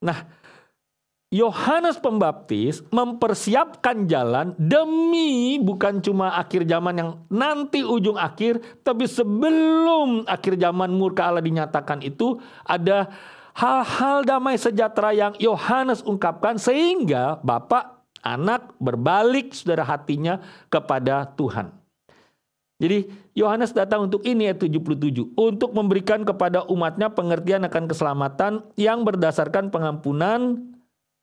Nah 0.00 0.39
Yohanes 1.30 1.94
Pembaptis 2.02 2.82
mempersiapkan 2.90 4.10
jalan 4.10 4.50
demi 4.58 5.62
bukan 5.62 6.02
cuma 6.02 6.34
akhir 6.34 6.66
zaman 6.66 6.94
yang 6.98 7.10
nanti 7.30 7.86
ujung 7.86 8.18
akhir, 8.18 8.58
tapi 8.82 9.06
sebelum 9.06 10.26
akhir 10.26 10.58
zaman 10.58 10.90
murka 10.90 11.30
Allah 11.30 11.38
dinyatakan 11.38 12.02
itu 12.02 12.42
ada 12.66 13.06
hal-hal 13.54 14.26
damai 14.26 14.58
sejahtera 14.58 15.14
yang 15.14 15.32
Yohanes 15.38 16.02
ungkapkan 16.02 16.58
sehingga 16.58 17.38
Bapak 17.46 18.02
anak 18.26 18.74
berbalik 18.82 19.54
saudara 19.54 19.86
hatinya 19.86 20.42
kepada 20.66 21.30
Tuhan. 21.38 21.70
Jadi 22.82 23.06
Yohanes 23.38 23.70
datang 23.70 24.10
untuk 24.10 24.26
ini 24.26 24.50
ayat 24.50 24.66
77 24.66 25.38
untuk 25.38 25.70
memberikan 25.78 26.26
kepada 26.26 26.66
umatnya 26.66 27.06
pengertian 27.06 27.62
akan 27.70 27.86
keselamatan 27.86 28.66
yang 28.74 29.06
berdasarkan 29.06 29.70
pengampunan 29.70 30.58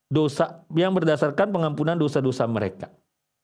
dosa 0.07 0.63
yang 0.71 0.95
berdasarkan 0.95 1.51
pengampunan 1.51 1.99
dosa-dosa 1.99 2.47
mereka. 2.47 2.91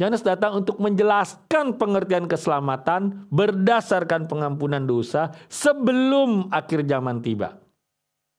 Yohanes 0.01 0.25
datang 0.25 0.57
untuk 0.57 0.81
menjelaskan 0.81 1.77
pengertian 1.77 2.25
keselamatan 2.25 3.29
berdasarkan 3.29 4.25
pengampunan 4.25 4.81
dosa 4.81 5.29
sebelum 5.45 6.49
akhir 6.49 6.89
zaman 6.89 7.21
tiba. 7.21 7.61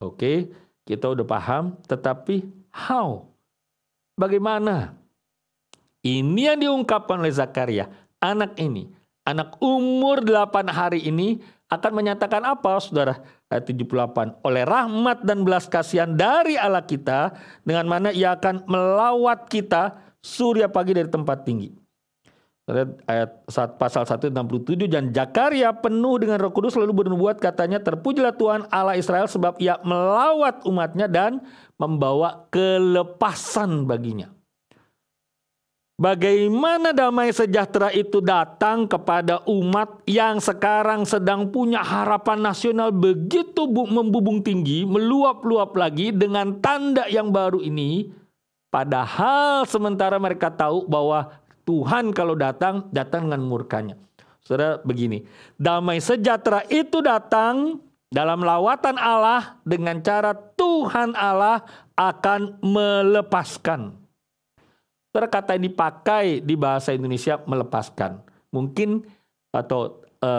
Oke, 0.02 0.50
kita 0.82 1.14
udah 1.14 1.22
paham, 1.22 1.78
tetapi 1.86 2.42
how? 2.74 3.30
Bagaimana? 4.18 4.98
Ini 6.04 6.52
yang 6.52 6.58
diungkapkan 6.60 7.22
oleh 7.22 7.32
Zakaria, 7.32 7.88
anak 8.20 8.58
ini, 8.60 8.90
anak 9.24 9.56
umur 9.62 10.20
8 10.20 10.68
hari 10.68 11.06
ini 11.06 11.40
akan 11.72 11.92
menyatakan 11.96 12.44
apa 12.44 12.76
saudara? 12.82 13.24
Ayat 13.54 13.70
78. 13.70 14.42
Oleh 14.42 14.66
rahmat 14.66 15.22
dan 15.22 15.46
belas 15.46 15.70
kasihan 15.70 16.10
dari 16.10 16.58
Allah 16.58 16.82
kita 16.82 17.30
dengan 17.62 17.86
mana 17.86 18.10
ia 18.10 18.34
akan 18.34 18.66
melawat 18.66 19.46
kita 19.46 19.94
surya 20.18 20.66
pagi 20.66 20.98
dari 20.98 21.06
tempat 21.06 21.46
tinggi. 21.46 21.70
Ayat 23.06 23.46
pasal 23.78 24.10
167 24.10 24.90
dan 24.90 25.14
Jakaria 25.14 25.70
penuh 25.70 26.18
dengan 26.18 26.42
Roh 26.42 26.50
Kudus 26.50 26.74
lalu 26.74 27.06
bernubuat 27.06 27.38
katanya 27.38 27.78
terpujilah 27.78 28.34
Tuhan 28.34 28.66
Allah 28.74 28.98
Israel 28.98 29.30
sebab 29.30 29.54
ia 29.62 29.78
melawat 29.86 30.66
umatnya 30.66 31.06
dan 31.06 31.38
membawa 31.78 32.50
kelepasan 32.50 33.86
baginya. 33.86 34.33
Bagaimana 35.94 36.90
damai 36.90 37.30
sejahtera 37.30 37.94
itu 37.94 38.18
datang 38.18 38.90
kepada 38.90 39.46
umat 39.46 40.02
yang 40.10 40.42
sekarang 40.42 41.06
sedang 41.06 41.54
punya 41.54 41.86
harapan 41.86 42.42
nasional 42.42 42.90
begitu 42.90 43.62
membubung 43.70 44.42
tinggi, 44.42 44.82
meluap-luap 44.82 45.70
lagi 45.78 46.10
dengan 46.10 46.58
tanda 46.58 47.06
yang 47.06 47.30
baru 47.30 47.62
ini. 47.62 48.10
Padahal 48.74 49.62
sementara 49.70 50.18
mereka 50.18 50.50
tahu 50.50 50.82
bahwa 50.90 51.30
Tuhan 51.62 52.10
kalau 52.10 52.34
datang, 52.34 52.90
datang 52.90 53.30
dengan 53.30 53.46
murkanya. 53.46 53.94
Saudara 54.42 54.82
begini, 54.82 55.22
damai 55.54 56.02
sejahtera 56.02 56.66
itu 56.74 57.06
datang 57.06 57.78
dalam 58.10 58.42
lawatan 58.42 58.98
Allah 58.98 59.62
dengan 59.62 60.02
cara 60.02 60.34
Tuhan 60.34 61.14
Allah 61.14 61.62
akan 61.94 62.58
melepaskan 62.66 64.03
Saudara 65.14 65.30
kata 65.30 65.54
yang 65.54 65.70
dipakai 65.70 66.42
di 66.42 66.58
bahasa 66.58 66.90
Indonesia 66.90 67.38
melepaskan. 67.46 68.18
Mungkin 68.50 69.06
atau 69.54 70.02
e, 70.18 70.30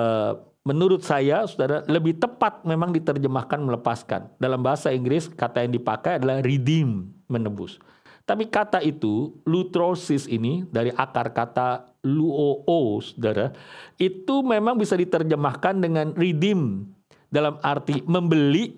menurut 0.68 1.00
saya 1.00 1.48
saudara 1.48 1.88
lebih 1.88 2.20
tepat 2.20 2.68
memang 2.68 2.92
diterjemahkan 2.92 3.56
melepaskan. 3.56 4.36
Dalam 4.36 4.60
bahasa 4.60 4.92
Inggris 4.92 5.32
kata 5.32 5.64
yang 5.64 5.72
dipakai 5.80 6.20
adalah 6.20 6.44
redeem, 6.44 7.08
menebus. 7.32 7.80
Tapi 8.28 8.52
kata 8.52 8.84
itu, 8.84 9.40
lutrosis 9.48 10.28
ini 10.28 10.68
dari 10.68 10.92
akar 10.92 11.32
kata 11.32 11.96
luoo, 12.04 13.00
saudara, 13.00 13.56
itu 13.96 14.44
memang 14.44 14.76
bisa 14.76 15.00
diterjemahkan 15.00 15.80
dengan 15.80 16.12
redeem 16.20 16.84
dalam 17.32 17.64
arti 17.64 18.04
membeli, 18.04 18.76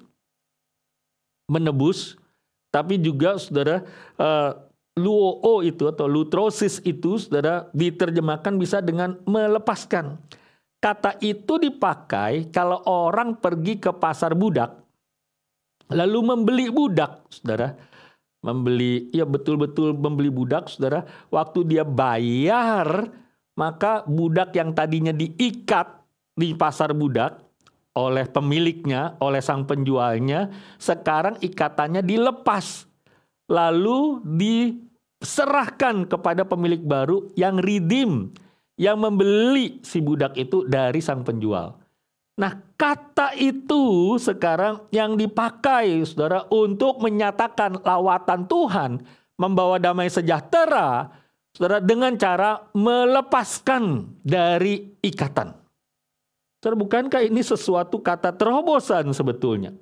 menebus, 1.50 2.22
tapi 2.70 3.02
juga 3.02 3.42
saudara 3.42 3.82
uh, 4.22 4.67
luoo 4.98 5.62
itu 5.62 5.86
atau 5.86 6.10
lutrosis 6.10 6.82
itu 6.82 7.22
saudara 7.22 7.70
diterjemahkan 7.72 8.58
bisa 8.58 8.82
dengan 8.82 9.22
melepaskan. 9.30 10.18
Kata 10.78 11.18
itu 11.22 11.58
dipakai 11.58 12.50
kalau 12.50 12.82
orang 12.86 13.38
pergi 13.38 13.82
ke 13.82 13.94
pasar 13.94 14.34
budak 14.34 14.88
lalu 15.92 16.20
membeli 16.24 16.68
budak, 16.72 17.28
saudara. 17.32 17.76
Membeli 18.44 19.10
ya 19.12 19.26
betul-betul 19.26 19.98
membeli 19.98 20.30
budak, 20.32 20.70
saudara. 20.72 21.04
Waktu 21.34 21.68
dia 21.68 21.84
bayar, 21.84 23.10
maka 23.58 24.06
budak 24.06 24.54
yang 24.56 24.72
tadinya 24.78 25.12
diikat 25.12 26.06
di 26.38 26.54
pasar 26.54 26.94
budak 26.94 27.42
oleh 27.98 28.30
pemiliknya, 28.30 29.18
oleh 29.18 29.42
sang 29.42 29.66
penjualnya, 29.66 30.54
sekarang 30.78 31.42
ikatannya 31.42 32.06
dilepas 32.06 32.86
lalu 33.50 34.22
di 34.22 34.78
serahkan 35.22 36.06
kepada 36.06 36.46
pemilik 36.46 36.82
baru 36.82 37.30
yang 37.34 37.58
redeem, 37.58 38.34
yang 38.78 39.02
membeli 39.02 39.82
si 39.82 39.98
budak 40.02 40.38
itu 40.38 40.66
dari 40.70 41.02
sang 41.02 41.26
penjual. 41.26 41.78
Nah, 42.38 42.54
kata 42.78 43.34
itu 43.34 44.14
sekarang 44.22 44.86
yang 44.94 45.18
dipakai 45.18 46.06
Saudara 46.06 46.46
untuk 46.54 47.02
menyatakan 47.02 47.82
lawatan 47.82 48.46
Tuhan 48.46 48.92
membawa 49.42 49.82
damai 49.82 50.06
sejahtera 50.06 51.10
Saudara 51.58 51.82
dengan 51.82 52.14
cara 52.14 52.70
melepaskan 52.78 54.14
dari 54.22 54.94
ikatan. 55.02 55.58
Saudara, 56.62 56.78
bukankah 56.78 57.26
ini 57.26 57.42
sesuatu 57.42 57.98
kata 57.98 58.30
terobosan 58.38 59.10
sebetulnya? 59.10 59.74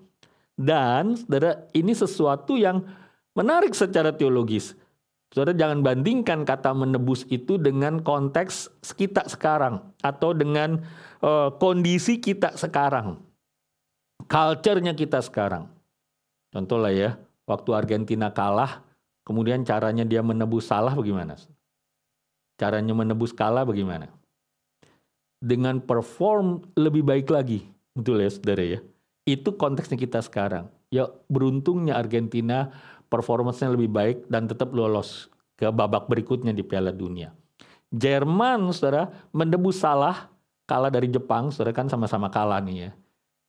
Dan 0.55 1.19
Saudara, 1.19 1.67
ini 1.75 1.91
sesuatu 1.91 2.55
yang 2.55 2.79
menarik 3.35 3.75
secara 3.75 4.15
teologis. 4.15 4.71
Saudara 5.33 5.57
jangan 5.57 5.83
bandingkan 5.83 6.47
kata 6.47 6.71
menebus 6.71 7.27
itu 7.27 7.59
dengan 7.59 7.99
konteks 7.99 8.71
kita 8.95 9.27
sekarang 9.27 9.81
atau 9.99 10.31
dengan 10.31 10.79
uh, 11.19 11.51
kondisi 11.59 12.21
kita 12.21 12.55
sekarang. 12.55 13.19
Culture-nya 14.25 14.95
kita 14.95 15.19
sekarang. 15.19 15.67
Contoh 16.55 16.79
lah 16.79 16.95
ya, 16.95 17.19
waktu 17.43 17.69
Argentina 17.75 18.31
kalah, 18.31 18.79
kemudian 19.27 19.67
caranya 19.67 20.07
dia 20.07 20.23
menebus 20.23 20.71
salah 20.71 20.95
bagaimana? 20.95 21.35
Caranya 22.55 22.95
menebus 22.95 23.35
kalah 23.35 23.67
bagaimana? 23.67 24.07
Dengan 25.43 25.83
perform 25.83 26.63
lebih 26.79 27.03
baik 27.03 27.27
lagi. 27.27 27.67
Betul 27.91 28.23
ya 28.23 28.31
saudara 28.31 28.63
ya? 28.63 28.79
Itu 29.27 29.59
konteksnya 29.59 29.99
kita 29.99 30.23
sekarang. 30.23 30.71
Ya 30.87 31.11
beruntungnya 31.27 31.99
Argentina 31.99 32.71
performanya 33.15 33.71
lebih 33.71 33.87
baik 33.87 34.17
dan 34.27 34.51
tetap 34.51 34.75
lolos 34.75 35.31
ke 35.55 35.71
babak 35.71 36.11
berikutnya 36.11 36.51
di 36.51 36.67
Piala 36.67 36.91
Dunia. 36.91 37.31
Jerman, 37.95 38.75
saudara, 38.75 39.07
mendebus 39.31 39.79
salah 39.79 40.27
kalah 40.67 40.91
dari 40.91 41.07
Jepang, 41.07 41.53
saudara 41.53 41.71
kan 41.71 41.87
sama-sama 41.87 42.27
kalah 42.27 42.59
nih 42.59 42.89
ya. 42.89 42.91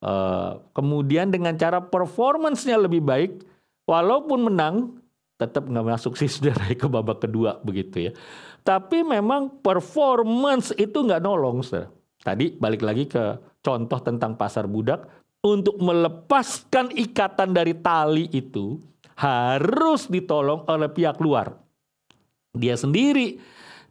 Uh, 0.06 0.62
kemudian 0.76 1.32
dengan 1.32 1.56
cara 1.58 1.82
performancenya 1.82 2.78
lebih 2.78 3.02
baik, 3.02 3.42
walaupun 3.88 4.52
menang, 4.52 5.02
tetap 5.40 5.66
nggak 5.66 5.86
masuk 5.98 6.14
sih 6.14 6.30
saudara 6.34 6.70
ke 6.70 6.86
babak 6.86 7.26
kedua 7.26 7.58
begitu 7.64 8.08
ya. 8.08 8.12
Tapi 8.62 9.02
memang 9.02 9.50
performance 9.64 10.70
itu 10.78 11.02
nggak 11.02 11.24
nolong, 11.24 11.66
saudara. 11.66 11.90
Tadi 12.22 12.54
balik 12.54 12.82
lagi 12.86 13.04
ke 13.10 13.40
contoh 13.64 13.98
tentang 13.98 14.38
pasar 14.38 14.70
budak, 14.70 15.10
untuk 15.46 15.78
melepaskan 15.78 16.90
ikatan 16.90 17.54
dari 17.54 17.74
tali 17.78 18.26
itu 18.34 18.82
harus 19.16 20.06
ditolong 20.06 20.68
oleh 20.68 20.92
pihak 20.92 21.16
luar. 21.18 21.56
Dia 22.52 22.76
sendiri 22.76 23.40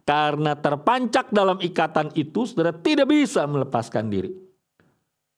karena 0.06 0.54
terpancak 0.54 1.34
dalam 1.34 1.58
ikatan 1.58 2.14
itu 2.14 2.46
saudara 2.46 2.70
tidak 2.70 3.10
bisa 3.10 3.42
melepaskan 3.46 4.06
diri. 4.06 4.30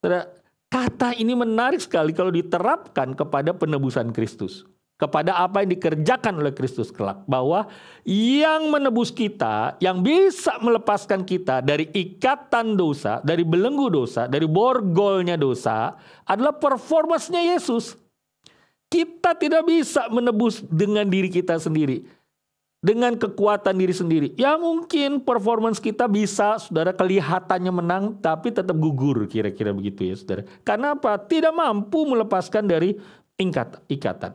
Saudara, 0.01 0.29
kata 0.69 1.17
ini 1.17 1.33
menarik 1.33 1.81
sekali 1.81 2.13
kalau 2.13 2.29
diterapkan 2.29 3.17
kepada 3.17 3.57
penebusan 3.57 4.13
Kristus 4.13 4.69
kepada 4.99 5.39
apa 5.39 5.63
yang 5.63 5.79
dikerjakan 5.79 6.43
oleh 6.43 6.51
Kristus 6.51 6.91
kelak 6.91 7.23
bahwa 7.31 7.71
yang 8.03 8.67
menebus 8.67 9.15
kita 9.15 9.79
yang 9.79 10.03
bisa 10.03 10.59
melepaskan 10.59 11.23
kita 11.23 11.63
dari 11.63 11.87
ikatan 11.95 12.75
dosa 12.75 13.23
dari 13.23 13.47
belenggu 13.47 13.95
dosa 13.95 14.27
dari 14.27 14.51
borgolnya 14.51 15.39
dosa 15.39 15.95
adalah 16.27 16.59
performasnya 16.59 17.55
Yesus 17.55 17.95
kita 18.89 19.37
tidak 19.37 19.69
bisa 19.69 20.09
menebus 20.09 20.65
dengan 20.65 21.05
diri 21.05 21.29
kita 21.29 21.61
sendiri. 21.61 22.05
Dengan 22.79 23.19
kekuatan 23.19 23.75
diri 23.75 23.91
sendiri. 23.91 24.29
Ya 24.39 24.55
mungkin 24.55 25.19
performance 25.27 25.83
kita 25.83 26.07
bisa 26.07 26.63
saudara 26.63 26.95
kelihatannya 26.95 27.73
menang 27.75 28.05
tapi 28.23 28.55
tetap 28.55 28.79
gugur 28.79 29.27
kira-kira 29.27 29.75
begitu 29.75 30.09
ya 30.09 30.15
saudara. 30.15 30.43
Karena 30.63 30.95
apa? 30.95 31.19
Tidak 31.19 31.51
mampu 31.51 32.07
melepaskan 32.07 32.71
dari 32.71 32.95
ikatan. 33.39 34.33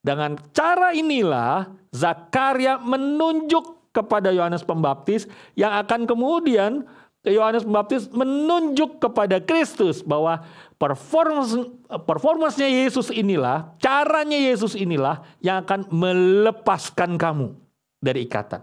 Dengan 0.00 0.38
cara 0.54 0.96
inilah 0.96 1.68
Zakaria 1.92 2.78
menunjuk 2.80 3.90
kepada 3.92 4.32
Yohanes 4.32 4.64
Pembaptis 4.64 5.24
yang 5.56 5.72
akan 5.72 6.04
kemudian 6.04 6.84
Yohanes 7.26 7.66
Pembaptis 7.66 8.06
menunjuk 8.14 9.02
kepada 9.02 9.42
Kristus 9.42 10.04
bahwa 10.04 10.46
performance 10.76 11.56
performansnya 12.04 12.68
Yesus 12.68 13.12
inilah, 13.12 13.76
caranya 13.80 14.36
Yesus 14.36 14.76
inilah 14.76 15.24
yang 15.40 15.64
akan 15.64 15.88
melepaskan 15.92 17.16
kamu 17.16 17.56
dari 18.00 18.28
ikatan. 18.28 18.62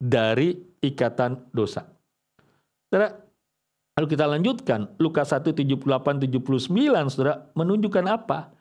Dari 0.00 0.56
ikatan 0.80 1.50
dosa. 1.52 1.84
Saudara, 2.88 3.14
lalu 3.94 4.06
kita 4.08 4.24
lanjutkan 4.26 4.88
Lukas 4.96 5.30
1 5.30 5.52
78 5.52 6.24
79 6.24 7.12
Saudara 7.12 7.46
menunjukkan 7.52 8.06
apa? 8.08 8.60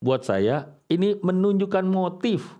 buat 0.00 0.24
saya 0.24 0.72
ini 0.88 1.20
menunjukkan 1.20 1.84
motif. 1.84 2.56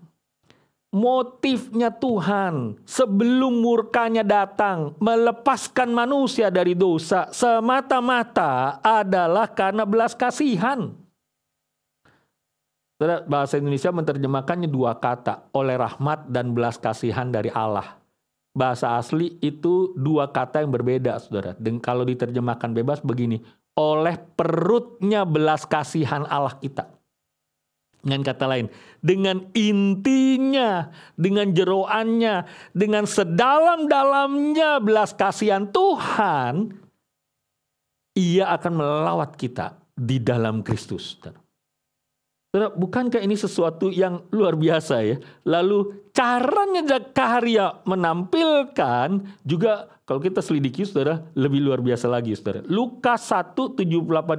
Motifnya 0.91 1.87
Tuhan 1.87 2.75
sebelum 2.83 3.63
murkanya 3.63 4.27
datang 4.27 4.91
melepaskan 4.99 5.87
manusia 5.87 6.51
dari 6.51 6.75
dosa 6.75 7.31
semata-mata 7.31 8.83
adalah 8.83 9.47
karena 9.47 9.87
belas 9.87 10.11
kasihan. 10.11 10.91
Bahasa 13.01 13.55
Indonesia 13.55 13.89
menerjemahkannya 13.89 14.67
dua 14.67 14.99
kata, 14.99 15.47
oleh 15.55 15.79
rahmat 15.79 16.27
dan 16.27 16.51
belas 16.51 16.75
kasihan 16.75 17.31
dari 17.31 17.49
Allah. 17.55 17.97
Bahasa 18.51 18.99
asli 18.99 19.39
itu 19.39 19.95
dua 19.95 20.27
kata 20.27 20.59
yang 20.59 20.75
berbeda, 20.75 21.17
saudara. 21.23 21.55
Dan 21.55 21.79
kalau 21.79 22.03
diterjemahkan 22.03 22.75
bebas 22.75 22.99
begini, 22.99 23.39
oleh 23.79 24.19
perutnya 24.35 25.23
belas 25.23 25.63
kasihan 25.63 26.27
Allah 26.27 26.53
kita. 26.59 27.00
Dengan 28.01 28.25
kata 28.25 28.49
lain, 28.49 28.65
dengan 28.97 29.45
intinya, 29.53 30.89
dengan 31.13 31.53
jeroannya, 31.53 32.49
dengan 32.73 33.05
sedalam-dalamnya 33.05 34.81
belas 34.81 35.13
kasihan 35.13 35.69
Tuhan, 35.69 36.73
ia 38.17 38.49
akan 38.57 38.73
melawat 38.73 39.37
kita 39.37 39.77
di 39.93 40.17
dalam 40.17 40.65
Kristus. 40.65 41.21
bukankah 42.51 43.21
ini 43.21 43.37
sesuatu 43.37 43.93
yang 43.93 44.25
luar 44.33 44.57
biasa 44.57 44.95
ya? 45.05 45.17
Lalu 45.45 46.09
caranya 46.11 46.83
Zakaria 46.83 47.79
menampilkan 47.87 49.23
juga 49.45 49.87
kalau 50.03 50.19
kita 50.19 50.43
selidiki 50.43 50.83
saudara 50.83 51.23
lebih 51.39 51.63
luar 51.63 51.79
biasa 51.79 52.11
lagi 52.11 52.35
saudara. 52.35 52.59
Lukas 52.67 53.31
1, 53.31 53.55
78, 53.55 53.79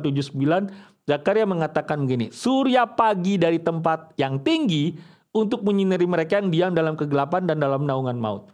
79 0.05 0.92
Zakaria 1.03 1.43
mengatakan 1.43 2.07
begini, 2.07 2.31
surya 2.31 2.87
pagi 2.87 3.35
dari 3.35 3.59
tempat 3.59 4.15
yang 4.15 4.39
tinggi 4.39 4.95
untuk 5.35 5.67
menyinari 5.67 6.07
mereka 6.07 6.39
yang 6.39 6.53
diam 6.53 6.71
dalam 6.71 6.95
kegelapan 6.95 7.43
dan 7.49 7.59
dalam 7.59 7.83
naungan 7.83 8.15
maut. 8.15 8.53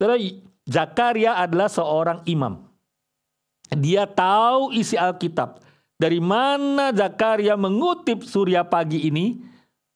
Saudara, 0.00 0.16
Zakaria 0.64 1.36
adalah 1.36 1.68
seorang 1.68 2.24
imam. 2.24 2.64
Dia 3.76 4.08
tahu 4.08 4.72
isi 4.72 4.96
Alkitab. 4.96 5.60
Dari 6.00 6.16
mana 6.16 6.96
Zakaria 6.96 7.52
mengutip 7.60 8.24
surya 8.24 8.64
pagi 8.64 9.04
ini? 9.04 9.36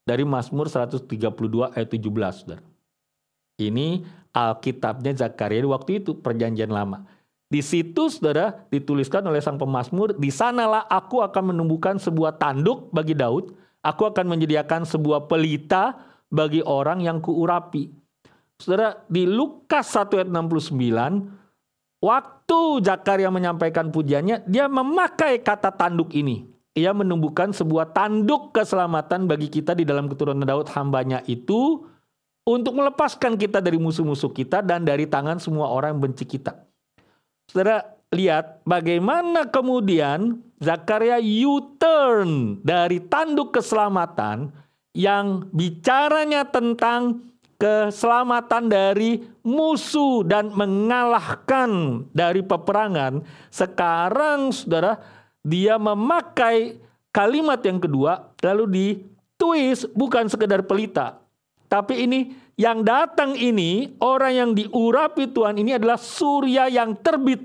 Dari 0.04 0.20
Mazmur 0.20 0.68
132 0.68 1.08
ayat 1.72 1.88
17. 1.88 2.04
Saudara. 2.44 2.60
Ini 3.56 4.04
Alkitabnya 4.34 5.16
Zakaria 5.16 5.64
waktu 5.64 6.04
itu 6.04 6.18
perjanjian 6.20 6.68
lama. 6.68 7.08
Di 7.54 7.62
situ 7.62 8.10
saudara 8.10 8.66
dituliskan 8.66 9.22
oleh 9.30 9.38
sang 9.38 9.54
pemazmur, 9.54 10.18
di 10.18 10.26
sanalah 10.34 10.90
aku 10.90 11.22
akan 11.22 11.54
menumbuhkan 11.54 12.02
sebuah 12.02 12.34
tanduk 12.34 12.90
bagi 12.90 13.14
Daud, 13.14 13.54
aku 13.78 14.10
akan 14.10 14.26
menyediakan 14.26 14.82
sebuah 14.82 15.30
pelita 15.30 15.94
bagi 16.34 16.66
orang 16.66 17.06
yang 17.06 17.22
kuurapi. 17.22 17.94
Saudara, 18.58 19.06
di 19.06 19.22
Lukas 19.30 19.86
1 19.94 20.18
ayat 20.18 20.30
69, 20.34 22.02
waktu 22.02 22.60
Zakaria 22.82 23.30
menyampaikan 23.30 23.94
pujiannya, 23.94 24.50
dia 24.50 24.66
memakai 24.66 25.38
kata 25.38 25.70
tanduk 25.78 26.10
ini. 26.10 26.50
Ia 26.74 26.90
menumbuhkan 26.90 27.54
sebuah 27.54 27.94
tanduk 27.94 28.50
keselamatan 28.50 29.30
bagi 29.30 29.46
kita 29.46 29.78
di 29.78 29.86
dalam 29.86 30.10
keturunan 30.10 30.42
Daud 30.42 30.74
hambanya 30.74 31.22
itu 31.30 31.86
untuk 32.42 32.74
melepaskan 32.74 33.38
kita 33.38 33.62
dari 33.62 33.78
musuh-musuh 33.78 34.34
kita 34.34 34.58
dan 34.58 34.82
dari 34.82 35.06
tangan 35.06 35.38
semua 35.38 35.70
orang 35.70 35.94
yang 35.94 36.10
benci 36.10 36.26
kita. 36.26 36.73
Saudara 37.50 37.84
lihat 38.14 38.62
bagaimana 38.64 39.50
kemudian 39.50 40.40
Zakaria 40.62 41.20
U-turn 41.20 42.62
dari 42.64 43.02
tanduk 43.04 43.52
keselamatan 43.52 44.54
yang 44.94 45.50
bicaranya 45.50 46.46
tentang 46.48 47.34
keselamatan 47.58 48.70
dari 48.70 49.24
musuh 49.42 50.24
dan 50.24 50.54
mengalahkan 50.54 52.04
dari 52.14 52.40
peperangan. 52.40 53.22
Sekarang 53.50 54.54
saudara 54.54 55.02
dia 55.44 55.76
memakai 55.76 56.80
kalimat 57.12 57.60
yang 57.62 57.78
kedua 57.82 58.32
lalu 58.40 58.64
ditwist 58.70 59.90
bukan 59.92 60.30
sekedar 60.30 60.64
pelita. 60.64 61.20
Tapi 61.68 62.06
ini 62.06 62.43
yang 62.54 62.86
datang 62.86 63.34
ini, 63.34 63.98
orang 63.98 64.32
yang 64.34 64.50
diurapi 64.54 65.26
Tuhan 65.30 65.58
ini 65.58 65.74
adalah 65.74 65.98
surya 65.98 66.70
yang 66.70 66.94
terbit. 66.94 67.42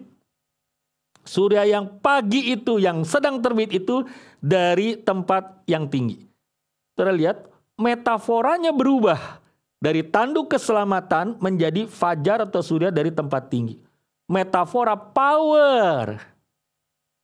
Surya 1.26 1.66
yang 1.66 2.02
pagi 2.02 2.54
itu, 2.54 2.78
yang 2.78 3.02
sedang 3.06 3.42
terbit 3.42 3.74
itu 3.74 4.06
dari 4.38 4.98
tempat 4.98 5.66
yang 5.66 5.90
tinggi. 5.90 6.26
Saudara 6.94 7.14
lihat, 7.14 7.38
metaforanya 7.78 8.70
berubah. 8.74 9.42
Dari 9.80 10.04
tanduk 10.04 10.52
keselamatan 10.52 11.40
menjadi 11.40 11.88
fajar 11.88 12.44
atau 12.44 12.60
surya 12.60 12.92
dari 12.92 13.16
tempat 13.16 13.48
tinggi. 13.48 13.80
Metafora 14.28 14.92
power 14.94 16.20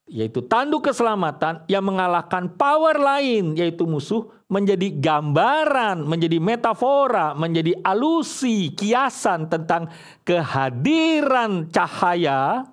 yaitu 0.05 0.45
tanduk 0.45 0.85
keselamatan 0.85 1.65
yang 1.65 1.81
mengalahkan 1.81 2.45
power 2.53 2.93
lain 2.93 3.57
yaitu 3.57 3.89
musuh 3.89 4.29
menjadi 4.45 4.93
gambaran, 5.01 6.05
menjadi 6.05 6.37
metafora, 6.37 7.33
menjadi 7.33 7.73
alusi, 7.81 8.69
kiasan 8.77 9.49
tentang 9.49 9.89
kehadiran 10.21 11.65
cahaya. 11.73 12.69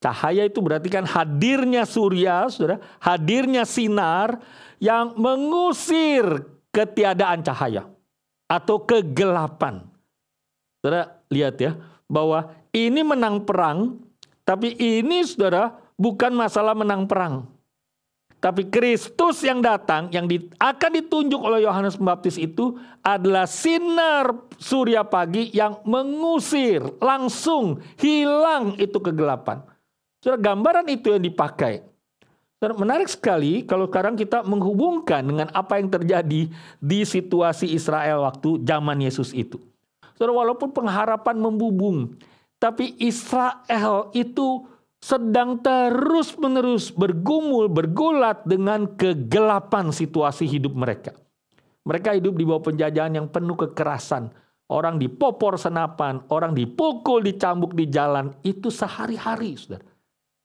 Cahaya 0.00 0.48
itu 0.48 0.64
berarti 0.64 0.88
kan 0.88 1.04
hadirnya 1.04 1.84
surya, 1.84 2.48
Saudara, 2.48 2.80
hadirnya 3.04 3.68
sinar 3.68 4.40
yang 4.80 5.12
mengusir 5.20 6.24
ketiadaan 6.72 7.44
cahaya 7.44 7.84
atau 8.48 8.80
kegelapan. 8.80 9.84
Saudara, 10.80 11.20
lihat 11.28 11.60
ya 11.60 11.76
bahwa 12.08 12.56
ini 12.72 13.04
menang 13.04 13.44
perang, 13.44 14.00
tapi 14.48 14.72
ini 14.80 15.20
Saudara 15.28 15.76
bukan 16.00 16.32
masalah 16.32 16.72
menang 16.72 17.04
perang. 17.04 17.44
Tapi 18.40 18.72
Kristus 18.72 19.44
yang 19.44 19.60
datang, 19.60 20.08
yang 20.08 20.24
di, 20.24 20.40
akan 20.56 20.90
ditunjuk 20.96 21.44
oleh 21.44 21.68
Yohanes 21.68 22.00
Pembaptis 22.00 22.40
itu 22.40 22.72
adalah 23.04 23.44
sinar 23.44 24.32
surya 24.56 25.04
pagi 25.04 25.52
yang 25.52 25.84
mengusir, 25.84 26.80
langsung 27.04 27.84
hilang 28.00 28.80
itu 28.80 28.96
kegelapan. 28.96 29.60
Gambaran 30.24 30.88
itu 30.88 31.12
yang 31.12 31.20
dipakai. 31.20 31.84
Menarik 32.60 33.12
sekali 33.12 33.64
kalau 33.68 33.88
sekarang 33.88 34.16
kita 34.16 34.40
menghubungkan 34.44 35.20
dengan 35.20 35.48
apa 35.52 35.76
yang 35.76 35.92
terjadi 35.92 36.48
di 36.80 36.98
situasi 37.04 37.68
Israel 37.68 38.24
waktu 38.24 38.60
zaman 38.64 39.04
Yesus 39.04 39.36
itu. 39.36 39.60
Saudara, 40.16 40.44
walaupun 40.44 40.72
pengharapan 40.72 41.36
membubung, 41.40 42.16
tapi 42.60 42.92
Israel 43.00 44.12
itu 44.12 44.68
sedang 45.00 45.64
terus-menerus 45.64 46.92
bergumul, 46.92 47.72
bergulat 47.72 48.44
dengan 48.44 48.84
kegelapan 49.00 49.88
situasi 49.90 50.44
hidup 50.44 50.76
mereka. 50.76 51.16
Mereka 51.88 52.20
hidup 52.20 52.36
di 52.36 52.44
bawah 52.44 52.60
penjajahan 52.60 53.16
yang 53.16 53.26
penuh 53.32 53.56
kekerasan. 53.56 54.28
Orang 54.70 55.02
dipopor 55.02 55.58
senapan, 55.58 56.22
orang 56.30 56.54
dipukul, 56.54 57.24
dicambuk 57.26 57.74
di 57.74 57.90
jalan. 57.90 58.30
Itu 58.46 58.70
sehari-hari, 58.70 59.58
saudara. 59.58 59.82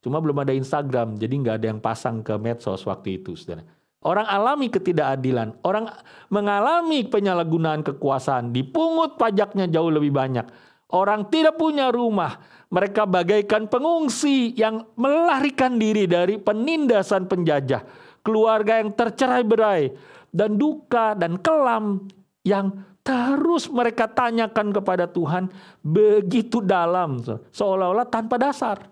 Cuma 0.01 0.17
belum 0.17 0.41
ada 0.41 0.55
Instagram, 0.55 1.19
jadi 1.19 1.33
nggak 1.45 1.55
ada 1.61 1.67
yang 1.69 1.81
pasang 1.83 2.25
ke 2.25 2.33
medsos 2.39 2.81
waktu 2.89 3.21
itu, 3.21 3.37
saudara. 3.37 3.61
Orang 4.05 4.25
alami 4.25 4.69
ketidakadilan, 4.69 5.61
orang 5.65 5.89
mengalami 6.29 7.05
penyalahgunaan 7.05 7.81
kekuasaan, 7.81 8.53
dipungut 8.53 9.17
pajaknya 9.17 9.65
jauh 9.69 9.89
lebih 9.89 10.13
banyak. 10.13 10.45
Orang 10.93 11.33
tidak 11.33 11.57
punya 11.57 11.89
rumah, 11.89 12.37
mereka 12.69 13.09
bagaikan 13.09 13.65
pengungsi 13.65 14.53
yang 14.53 14.85
melarikan 14.93 15.81
diri 15.81 16.05
dari 16.05 16.37
penindasan 16.37 17.25
penjajah. 17.25 17.81
Keluarga 18.21 18.81
yang 18.81 18.93
tercerai 18.93 19.41
berai 19.41 19.89
dan 20.29 20.57
duka 20.57 21.17
dan 21.17 21.41
kelam 21.41 22.05
yang 22.45 22.69
terus 23.01 23.69
mereka 23.69 24.05
tanyakan 24.09 24.73
kepada 24.73 25.09
Tuhan 25.09 25.49
begitu 25.81 26.61
dalam, 26.61 27.21
seolah-olah 27.49 28.05
tanpa 28.05 28.37
dasar. 28.37 28.85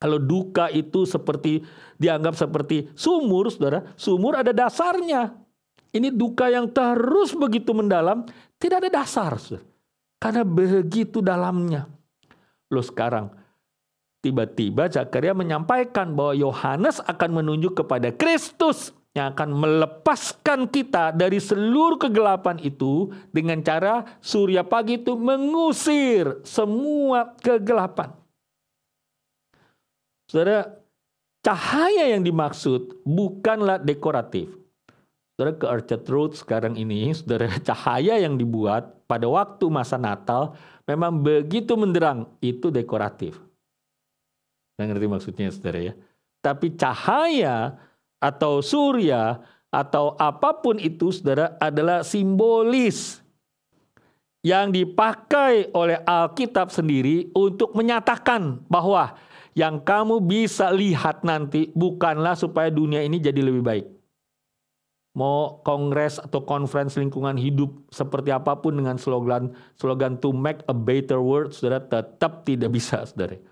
Kalau 0.00 0.18
duka 0.18 0.72
itu 0.72 1.06
seperti 1.06 1.62
dianggap 2.00 2.34
seperti 2.34 2.90
sumur, 2.98 3.52
saudara, 3.52 3.84
sumur 3.94 4.38
ada 4.38 4.50
dasarnya. 4.50 5.36
Ini 5.90 6.08
duka 6.14 6.48
yang 6.48 6.70
terus 6.70 7.36
begitu 7.36 7.76
mendalam, 7.76 8.26
tidak 8.56 8.86
ada 8.86 8.90
dasar. 9.04 9.36
Saudara. 9.36 9.69
Karena 10.20 10.44
begitu 10.44 11.24
dalamnya. 11.24 11.88
Loh 12.68 12.84
sekarang, 12.84 13.32
tiba-tiba 14.20 14.86
Zakaria 14.92 15.32
menyampaikan 15.32 16.12
bahwa 16.12 16.36
Yohanes 16.36 17.00
akan 17.00 17.40
menunjuk 17.40 17.80
kepada 17.80 18.12
Kristus 18.12 18.92
yang 19.16 19.34
akan 19.34 19.50
melepaskan 19.56 20.70
kita 20.70 21.10
dari 21.10 21.42
seluruh 21.42 21.98
kegelapan 21.98 22.62
itu 22.62 23.10
dengan 23.34 23.58
cara 23.64 24.06
surya 24.22 24.62
pagi 24.62 25.02
itu 25.02 25.18
mengusir 25.18 26.44
semua 26.46 27.34
kegelapan. 27.42 28.14
Saudara, 30.30 30.78
cahaya 31.42 32.14
yang 32.14 32.22
dimaksud 32.22 33.02
bukanlah 33.02 33.82
dekoratif. 33.82 34.59
Saudara 35.40 35.56
ke 35.56 35.64
Orchard 35.64 36.04
Road 36.04 36.32
sekarang 36.36 36.76
ini, 36.76 37.16
saudara 37.16 37.48
cahaya 37.72 38.20
yang 38.20 38.36
dibuat 38.36 39.08
pada 39.08 39.24
waktu 39.24 39.72
masa 39.72 39.96
Natal 39.96 40.52
memang 40.84 41.16
begitu 41.16 41.80
menderang, 41.80 42.28
itu 42.44 42.68
dekoratif. 42.68 43.40
Saya 44.76 44.92
ngerti 44.92 45.08
maksudnya 45.08 45.48
saudara 45.48 45.80
ya. 45.80 45.94
Tapi 46.44 46.76
cahaya 46.76 47.72
atau 48.20 48.60
surya 48.60 49.40
atau 49.72 50.12
apa 50.20 50.60
pun 50.60 50.76
itu 50.76 51.08
saudara 51.08 51.56
adalah 51.56 52.04
simbolis 52.04 53.24
yang 54.44 54.68
dipakai 54.68 55.72
oleh 55.72 56.04
Alkitab 56.04 56.68
sendiri 56.68 57.32
untuk 57.32 57.72
menyatakan 57.72 58.60
bahwa 58.68 59.16
yang 59.56 59.80
kamu 59.80 60.20
bisa 60.20 60.68
lihat 60.68 61.24
nanti 61.24 61.72
bukanlah 61.72 62.36
supaya 62.36 62.68
dunia 62.68 63.00
ini 63.00 63.16
jadi 63.16 63.40
lebih 63.40 63.64
baik. 63.64 63.99
Mau 65.10 65.58
kongres 65.66 66.22
atau 66.22 66.46
conference 66.46 66.94
lingkungan 66.94 67.34
hidup 67.34 67.74
seperti 67.90 68.30
apa 68.30 68.54
pun 68.62 68.78
dengan 68.78 68.94
slogan 68.94 69.50
slogan 69.74 70.14
to 70.22 70.30
make 70.30 70.62
a 70.70 70.74
better 70.76 71.18
world, 71.18 71.50
saudara 71.50 71.82
tetap 71.82 72.46
tidak 72.46 72.70
bisa, 72.70 73.02
saudara. 73.02 73.42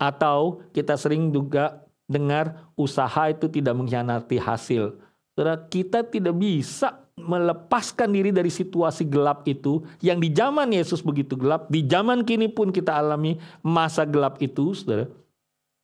Atau 0.00 0.64
kita 0.72 0.96
sering 0.96 1.28
juga 1.28 1.84
dengar 2.08 2.72
usaha 2.80 3.28
itu 3.28 3.44
tidak 3.52 3.76
mengkhianati 3.76 4.40
hasil. 4.40 4.96
Saudara, 5.36 5.68
kita 5.68 6.00
tidak 6.00 6.32
bisa 6.32 7.04
melepaskan 7.16 8.12
diri 8.12 8.32
dari 8.32 8.48
situasi 8.48 9.04
gelap 9.04 9.44
itu 9.44 9.84
yang 10.00 10.16
di 10.16 10.32
zaman 10.32 10.72
Yesus 10.72 11.04
begitu 11.04 11.36
gelap, 11.36 11.68
di 11.68 11.84
zaman 11.84 12.24
kini 12.24 12.48
pun 12.48 12.72
kita 12.72 12.96
alami 12.96 13.36
masa 13.60 14.08
gelap 14.08 14.40
itu, 14.40 14.72
saudara 14.72 15.12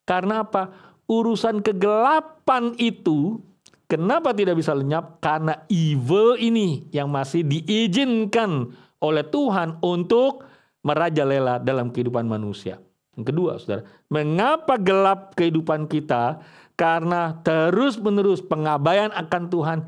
karena 0.03 0.43
apa? 0.43 0.71
Urusan 1.07 1.59
kegelapan 1.59 2.75
itu 2.79 3.43
kenapa 3.87 4.35
tidak 4.35 4.59
bisa 4.59 4.75
lenyap? 4.75 5.19
Karena 5.23 5.65
evil 5.71 6.35
ini 6.39 6.87
yang 6.91 7.09
masih 7.09 7.45
diizinkan 7.45 8.73
oleh 9.03 9.25
Tuhan 9.27 9.83
untuk 9.83 10.47
merajalela 10.83 11.59
dalam 11.63 11.91
kehidupan 11.91 12.27
manusia. 12.27 12.79
Yang 13.13 13.25
kedua, 13.29 13.51
saudara, 13.61 13.83
mengapa 14.09 14.75
gelap 14.81 15.37
kehidupan 15.37 15.85
kita? 15.85 16.41
Karena 16.73 17.37
terus-menerus 17.45 18.41
pengabaian 18.41 19.13
akan 19.13 19.43
Tuhan 19.53 19.79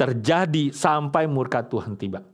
terjadi 0.00 0.72
sampai 0.72 1.28
murka 1.28 1.60
Tuhan 1.60 2.00
tiba. 2.00 2.24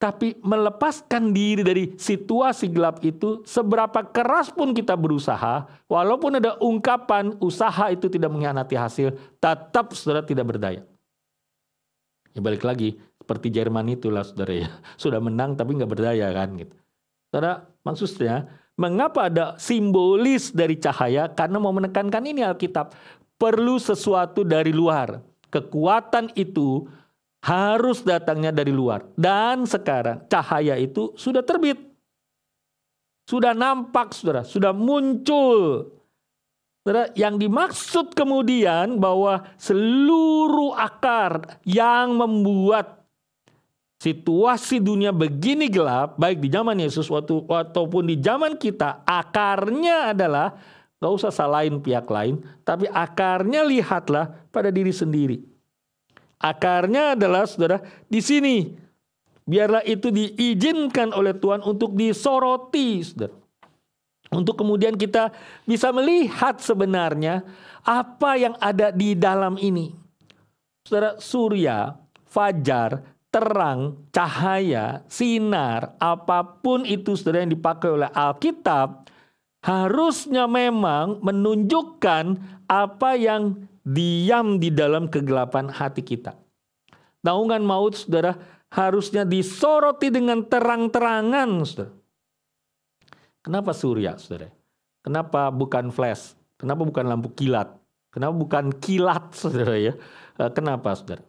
Tapi 0.00 0.40
melepaskan 0.40 1.28
diri 1.28 1.60
dari 1.60 1.92
situasi 1.92 2.72
gelap 2.72 3.04
itu, 3.04 3.44
seberapa 3.44 4.00
keras 4.00 4.48
pun 4.48 4.72
kita 4.72 4.96
berusaha, 4.96 5.68
walaupun 5.92 6.40
ada 6.40 6.56
ungkapan 6.56 7.36
usaha 7.36 7.92
itu 7.92 8.08
tidak 8.08 8.32
mengkhianati 8.32 8.80
hasil, 8.80 9.12
tetap 9.36 9.92
saudara 9.92 10.24
tidak 10.24 10.56
berdaya. 10.56 10.80
Ya 12.32 12.40
balik 12.40 12.64
lagi, 12.64 12.96
seperti 13.20 13.52
Jerman 13.52 13.92
itulah 13.92 14.24
saudara 14.24 14.56
ya. 14.56 14.72
Sudah 15.02 15.20
menang 15.20 15.52
tapi 15.52 15.76
nggak 15.76 15.92
berdaya 15.92 16.32
kan 16.32 16.48
gitu. 16.56 16.74
Saudara, 17.28 17.68
maksudnya 17.84 18.48
mengapa 18.80 19.28
ada 19.28 19.60
simbolis 19.60 20.48
dari 20.48 20.80
cahaya? 20.80 21.28
Karena 21.28 21.60
mau 21.60 21.76
menekankan 21.76 22.24
ini 22.24 22.40
Alkitab. 22.40 22.96
Perlu 23.36 23.76
sesuatu 23.76 24.48
dari 24.48 24.72
luar. 24.72 25.20
Kekuatan 25.52 26.32
itu 26.40 26.88
harus 27.40 28.04
datangnya 28.04 28.52
dari 28.52 28.72
luar. 28.72 29.08
Dan 29.16 29.64
sekarang 29.64 30.28
cahaya 30.28 30.76
itu 30.76 31.16
sudah 31.16 31.40
terbit. 31.40 31.80
Sudah 33.24 33.56
nampak, 33.56 34.12
saudara. 34.12 34.44
Sudah 34.44 34.74
muncul. 34.76 35.88
Saudara, 36.82 37.12
yang 37.16 37.36
dimaksud 37.36 38.16
kemudian 38.16 38.96
bahwa 38.96 39.44
seluruh 39.60 40.74
akar 40.74 41.60
yang 41.62 42.16
membuat 42.16 43.04
situasi 44.00 44.80
dunia 44.80 45.12
begini 45.12 45.68
gelap, 45.68 46.16
baik 46.16 46.40
di 46.40 46.48
zaman 46.48 46.80
Yesus 46.80 47.06
waktu 47.12 47.44
ataupun 47.44 48.08
di 48.08 48.16
zaman 48.16 48.56
kita, 48.56 49.04
akarnya 49.04 50.16
adalah 50.16 50.56
gak 50.96 51.12
usah 51.12 51.28
salahin 51.28 51.84
pihak 51.84 52.08
lain, 52.08 52.40
tapi 52.64 52.88
akarnya 52.88 53.60
lihatlah 53.60 54.48
pada 54.48 54.72
diri 54.72 54.92
sendiri. 54.92 55.49
Akarnya 56.40 57.12
adalah 57.12 57.44
saudara 57.44 57.84
di 58.08 58.24
sini. 58.24 58.72
Biarlah 59.44 59.84
itu 59.84 60.08
diizinkan 60.08 61.12
oleh 61.12 61.36
Tuhan 61.36 61.60
untuk 61.60 61.92
disoroti, 61.92 63.04
saudara. 63.04 63.36
Untuk 64.30 64.62
kemudian 64.62 64.94
kita 64.94 65.34
bisa 65.66 65.90
melihat 65.90 66.62
sebenarnya 66.62 67.42
apa 67.82 68.38
yang 68.38 68.54
ada 68.62 68.94
di 68.94 69.18
dalam 69.18 69.58
ini. 69.58 69.90
Saudara, 70.86 71.18
surya, 71.18 71.98
fajar, 72.30 73.02
terang, 73.30 74.06
cahaya, 74.14 75.02
sinar, 75.10 75.98
apa 75.98 76.46
pun 76.62 76.86
itu 76.86 77.18
saudara 77.18 77.42
yang 77.42 77.54
dipakai 77.54 77.90
oleh 77.90 78.10
Alkitab, 78.10 79.06
harusnya 79.66 80.46
memang 80.46 81.22
menunjukkan 81.22 82.24
apa 82.70 83.10
yang 83.18 83.69
diam 83.84 84.60
di 84.60 84.68
dalam 84.68 85.08
kegelapan 85.08 85.72
hati 85.72 86.04
kita. 86.04 86.36
Naungan 87.20 87.60
maut, 87.60 87.96
saudara, 87.96 88.36
harusnya 88.72 89.28
disoroti 89.28 90.08
dengan 90.08 90.46
terang-terangan, 90.46 91.50
saudara. 91.66 91.92
Kenapa 93.40 93.72
surya, 93.72 94.16
saudara? 94.20 94.52
Kenapa 95.00 95.48
bukan 95.48 95.88
flash? 95.88 96.36
Kenapa 96.60 96.84
bukan 96.84 97.04
lampu 97.08 97.32
kilat? 97.32 97.72
Kenapa 98.12 98.34
bukan 98.36 98.64
kilat, 98.76 99.32
saudara 99.40 99.76
ya? 99.80 99.92
Eh, 100.36 100.50
kenapa, 100.52 100.92
saudara? 100.92 101.24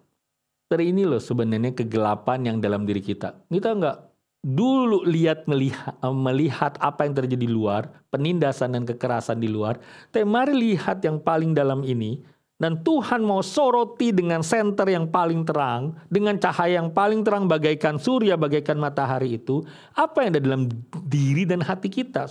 Saudara 0.67 0.83
ini 0.87 1.03
loh 1.03 1.19
sebenarnya 1.19 1.75
kegelapan 1.75 2.47
yang 2.47 2.57
dalam 2.63 2.87
diri 2.87 3.03
kita. 3.03 3.35
Kita 3.47 3.75
nggak 3.75 3.97
dulu 4.43 5.03
lihat 5.07 5.47
melihat, 5.47 5.95
eh, 5.99 6.15
melihat 6.15 6.75
apa 6.79 7.07
yang 7.07 7.15
terjadi 7.15 7.47
di 7.47 7.51
luar, 7.51 7.87
penindasan 8.11 8.75
dan 8.75 8.83
kekerasan 8.83 9.39
di 9.39 9.47
luar. 9.47 9.79
Tapi 10.11 10.27
mari 10.27 10.51
lihat 10.55 11.03
yang 11.03 11.19
paling 11.19 11.55
dalam 11.55 11.83
ini, 11.87 12.23
dan 12.61 12.85
Tuhan 12.85 13.25
mau 13.25 13.41
soroti 13.41 14.13
dengan 14.13 14.45
senter 14.45 14.85
yang 14.85 15.09
paling 15.09 15.41
terang, 15.49 15.97
dengan 16.13 16.37
cahaya 16.37 16.77
yang 16.77 16.93
paling 16.93 17.25
terang 17.25 17.49
bagaikan 17.49 17.97
surya, 17.97 18.37
bagaikan 18.37 18.77
matahari 18.77 19.41
itu, 19.41 19.65
apa 19.97 20.21
yang 20.21 20.37
ada 20.37 20.41
dalam 20.45 20.63
diri 21.09 21.49
dan 21.49 21.65
hati 21.65 21.89
kita. 21.89 22.29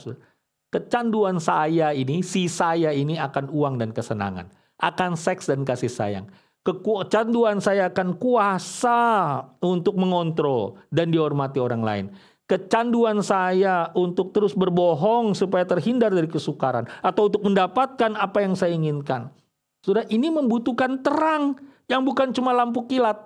Kecanduan 0.71 1.43
saya 1.43 1.91
ini, 1.91 2.23
si 2.23 2.47
saya 2.47 2.95
ini 2.95 3.19
akan 3.19 3.51
uang 3.51 3.83
dan 3.83 3.91
kesenangan, 3.91 4.55
akan 4.79 5.19
seks 5.19 5.51
dan 5.51 5.67
kasih 5.67 5.91
sayang. 5.91 6.31
Kecanduan 6.63 7.59
saya 7.59 7.91
akan 7.91 8.15
kuasa 8.15 9.03
untuk 9.59 9.99
mengontrol 9.99 10.79
dan 10.95 11.11
dihormati 11.11 11.59
orang 11.59 11.83
lain. 11.83 12.07
kecanduan 12.51 13.23
saya 13.23 13.95
untuk 13.95 14.35
terus 14.35 14.59
berbohong 14.59 15.39
supaya 15.39 15.63
terhindar 15.63 16.11
dari 16.11 16.27
kesukaran 16.27 16.83
atau 16.99 17.31
untuk 17.31 17.47
mendapatkan 17.47 18.19
apa 18.19 18.43
yang 18.43 18.59
saya 18.59 18.75
inginkan. 18.75 19.31
Sudah 19.81 20.05
ini 20.13 20.29
membutuhkan 20.29 21.01
terang 21.01 21.57
yang 21.89 22.05
bukan 22.05 22.31
cuma 22.37 22.53
lampu 22.53 22.85
kilat, 22.85 23.17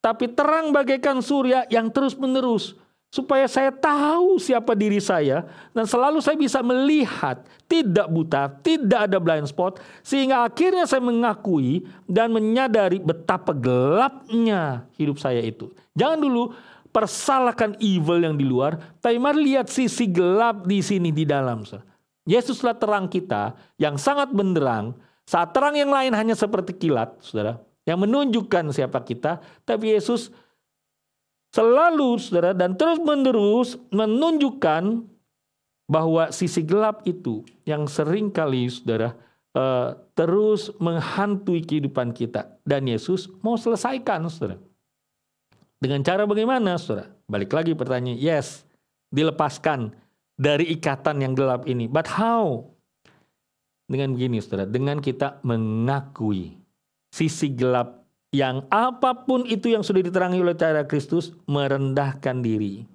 tapi 0.00 0.26
terang 0.32 0.72
bagaikan 0.72 1.20
surya 1.22 1.68
yang 1.68 1.92
terus-menerus 1.92 2.74
supaya 3.12 3.44
saya 3.44 3.68
tahu 3.68 4.40
siapa 4.40 4.72
diri 4.72 4.96
saya 4.96 5.44
dan 5.76 5.84
selalu 5.84 6.24
saya 6.24 6.32
bisa 6.32 6.64
melihat 6.64 7.44
tidak 7.68 8.08
buta, 8.08 8.48
tidak 8.64 9.04
ada 9.04 9.20
blind 9.20 9.52
spot 9.52 9.84
sehingga 10.00 10.48
akhirnya 10.48 10.88
saya 10.88 11.04
mengakui 11.04 11.84
dan 12.08 12.32
menyadari 12.32 12.96
betapa 12.98 13.52
gelapnya 13.52 14.88
hidup 14.96 15.20
saya 15.20 15.44
itu. 15.44 15.68
Jangan 15.92 16.24
dulu 16.24 16.56
persalahkan 16.88 17.76
evil 17.84 18.24
yang 18.24 18.36
di 18.40 18.48
luar, 18.48 18.80
tapi 19.04 19.20
mari 19.20 19.52
lihat 19.52 19.68
sisi 19.68 20.08
gelap 20.08 20.64
di 20.64 20.80
sini 20.80 21.12
di 21.12 21.28
dalam. 21.28 21.68
Yesuslah 22.24 22.80
terang 22.80 23.12
kita 23.12 23.52
yang 23.76 24.00
sangat 24.00 24.32
benderang 24.32 24.96
saat 25.26 25.54
terang 25.54 25.78
yang 25.78 25.90
lain 25.90 26.12
hanya 26.12 26.34
seperti 26.34 26.74
kilat, 26.74 27.14
Saudara, 27.22 27.62
yang 27.86 27.98
menunjukkan 28.02 28.70
siapa 28.74 29.02
kita, 29.02 29.42
tapi 29.66 29.94
Yesus 29.94 30.30
selalu 31.52 32.16
saudara 32.16 32.56
dan 32.56 32.74
terus 32.74 32.96
menerus 32.98 33.76
menunjukkan 33.92 35.04
bahwa 35.84 36.32
sisi 36.32 36.64
gelap 36.64 37.04
itu 37.04 37.44
yang 37.68 37.84
sering 37.84 38.32
kali 38.32 38.72
saudara 38.72 39.12
uh, 39.52 39.92
terus 40.16 40.72
menghantui 40.80 41.60
kehidupan 41.60 42.16
kita. 42.16 42.56
Dan 42.64 42.88
Yesus 42.88 43.28
mau 43.44 43.60
selesaikan 43.60 44.24
saudara. 44.32 44.56
Dengan 45.76 46.00
cara 46.00 46.24
bagaimana 46.24 46.80
saudara? 46.80 47.12
Balik 47.28 47.52
lagi 47.52 47.76
pertanyaan 47.76 48.16
yes 48.16 48.64
dilepaskan 49.12 49.92
dari 50.40 50.72
ikatan 50.72 51.20
yang 51.20 51.36
gelap 51.36 51.68
ini. 51.68 51.84
But 51.84 52.08
how 52.08 52.71
dengan 53.92 54.16
begini 54.16 54.40
saudara 54.40 54.64
dengan 54.64 55.04
kita 55.04 55.44
mengakui 55.44 56.56
sisi 57.12 57.52
gelap 57.52 58.02
yang 58.32 58.64
apa 58.72 59.28
pun 59.28 59.44
itu 59.44 59.68
yang 59.68 59.84
sudah 59.84 60.00
diterangi 60.00 60.40
oleh 60.40 60.56
cara 60.56 60.88
Kristus 60.88 61.36
merendahkan 61.44 62.40
diri. 62.40 62.88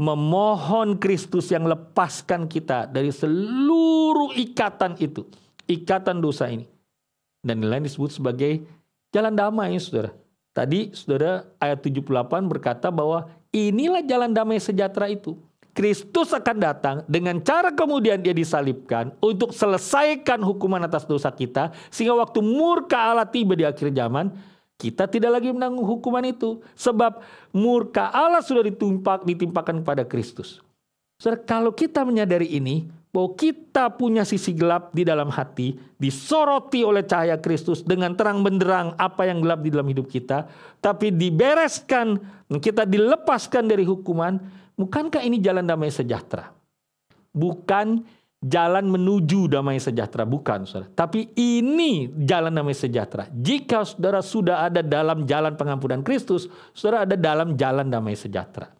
Memohon 0.00 0.96
Kristus 0.96 1.52
yang 1.52 1.68
lepaskan 1.68 2.48
kita 2.48 2.88
dari 2.88 3.12
seluruh 3.12 4.32
ikatan 4.32 4.96
itu. 4.96 5.28
Ikatan 5.68 6.24
dosa 6.24 6.48
ini. 6.48 6.64
Dan 7.44 7.60
lain 7.68 7.84
disebut 7.84 8.16
sebagai 8.16 8.64
jalan 9.12 9.36
damai 9.36 9.76
saudara. 9.76 10.16
Tadi 10.56 10.96
saudara 10.96 11.44
ayat 11.60 11.84
78 11.84 12.08
berkata 12.48 12.88
bahwa 12.88 13.28
inilah 13.52 14.00
jalan 14.00 14.32
damai 14.32 14.56
sejahtera 14.56 15.12
itu. 15.12 15.36
Kristus 15.70 16.34
akan 16.34 16.56
datang 16.58 16.96
dengan 17.06 17.38
cara 17.38 17.70
kemudian 17.70 18.18
dia 18.18 18.34
disalibkan 18.34 19.14
untuk 19.22 19.54
selesaikan 19.54 20.42
hukuman 20.42 20.82
atas 20.82 21.06
dosa 21.06 21.30
kita. 21.30 21.70
Sehingga 21.94 22.18
waktu 22.18 22.42
murka 22.42 22.98
Allah 22.98 23.26
tiba 23.26 23.54
di 23.54 23.62
akhir 23.62 23.94
zaman, 23.94 24.34
kita 24.74 25.06
tidak 25.06 25.38
lagi 25.38 25.54
menanggung 25.54 25.86
hukuman 25.86 26.26
itu. 26.26 26.58
Sebab 26.74 27.22
murka 27.54 28.10
Allah 28.10 28.42
sudah 28.42 28.66
ditumpak, 28.66 29.22
ditimpakan 29.22 29.86
kepada 29.86 30.02
Kristus. 30.02 30.58
Saudara, 31.20 31.44
kalau 31.44 31.70
kita 31.70 32.02
menyadari 32.02 32.50
ini, 32.56 32.88
bahwa 33.10 33.34
kita 33.34 33.90
punya 33.98 34.22
sisi 34.22 34.54
gelap 34.54 34.94
di 34.94 35.02
dalam 35.02 35.34
hati, 35.34 35.74
disoroti 35.98 36.86
oleh 36.86 37.02
cahaya 37.02 37.34
Kristus 37.42 37.82
dengan 37.82 38.14
terang 38.14 38.46
benderang 38.46 38.94
apa 38.94 39.26
yang 39.26 39.42
gelap 39.42 39.66
di 39.66 39.74
dalam 39.74 39.86
hidup 39.90 40.06
kita, 40.06 40.46
tapi 40.78 41.10
dibereskan, 41.10 42.22
kita 42.62 42.86
dilepaskan 42.86 43.66
dari 43.66 43.82
hukuman, 43.82 44.38
bukankah 44.80 45.20
ini 45.20 45.36
jalan 45.44 45.68
damai 45.68 45.92
sejahtera? 45.92 46.48
Bukan 47.30 48.00
jalan 48.40 48.88
menuju 48.88 49.52
damai 49.52 49.76
sejahtera 49.76 50.24
bukan 50.24 50.64
saudara. 50.64 50.88
Tapi 50.96 51.36
ini 51.36 52.08
jalan 52.24 52.56
damai 52.56 52.72
sejahtera. 52.72 53.28
Jika 53.28 53.84
saudara 53.84 54.24
sudah 54.24 54.64
ada 54.64 54.80
dalam 54.80 55.28
jalan 55.28 55.54
pengampunan 55.60 56.00
Kristus 56.00 56.48
saudara 56.72 57.04
ada 57.04 57.16
dalam 57.20 57.54
jalan 57.60 57.92
damai 57.92 58.16
sejahtera. 58.16 58.72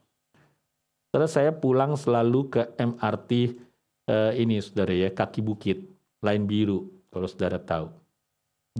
Saudara 1.12 1.28
saya 1.28 1.52
pulang 1.52 1.98
selalu 1.98 2.40
ke 2.48 2.62
MRT 2.80 3.30
eh, 4.08 4.32
ini 4.40 4.64
saudara 4.64 4.96
ya 4.96 5.12
kaki 5.12 5.44
bukit 5.44 5.84
lain 6.24 6.48
biru 6.48 6.88
kalau 7.12 7.28
saudara 7.28 7.60
tahu. 7.60 7.92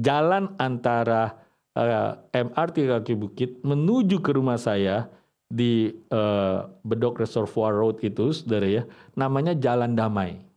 Jalan 0.01 0.57
antara 0.57 1.37
eh, 1.77 2.17
MRT 2.33 2.89
kaki 2.89 3.15
bukit 3.21 3.51
menuju 3.61 4.25
ke 4.25 4.33
rumah 4.33 4.57
saya 4.57 5.13
di 5.51 5.91
eh, 5.91 6.59
Bedok 6.87 7.21
Reservoir 7.27 7.75
Road 7.75 7.99
itu 8.07 8.31
saudara 8.31 8.71
ya 8.71 8.83
namanya 9.19 9.53
jalan 9.59 9.99
damai 9.99 10.51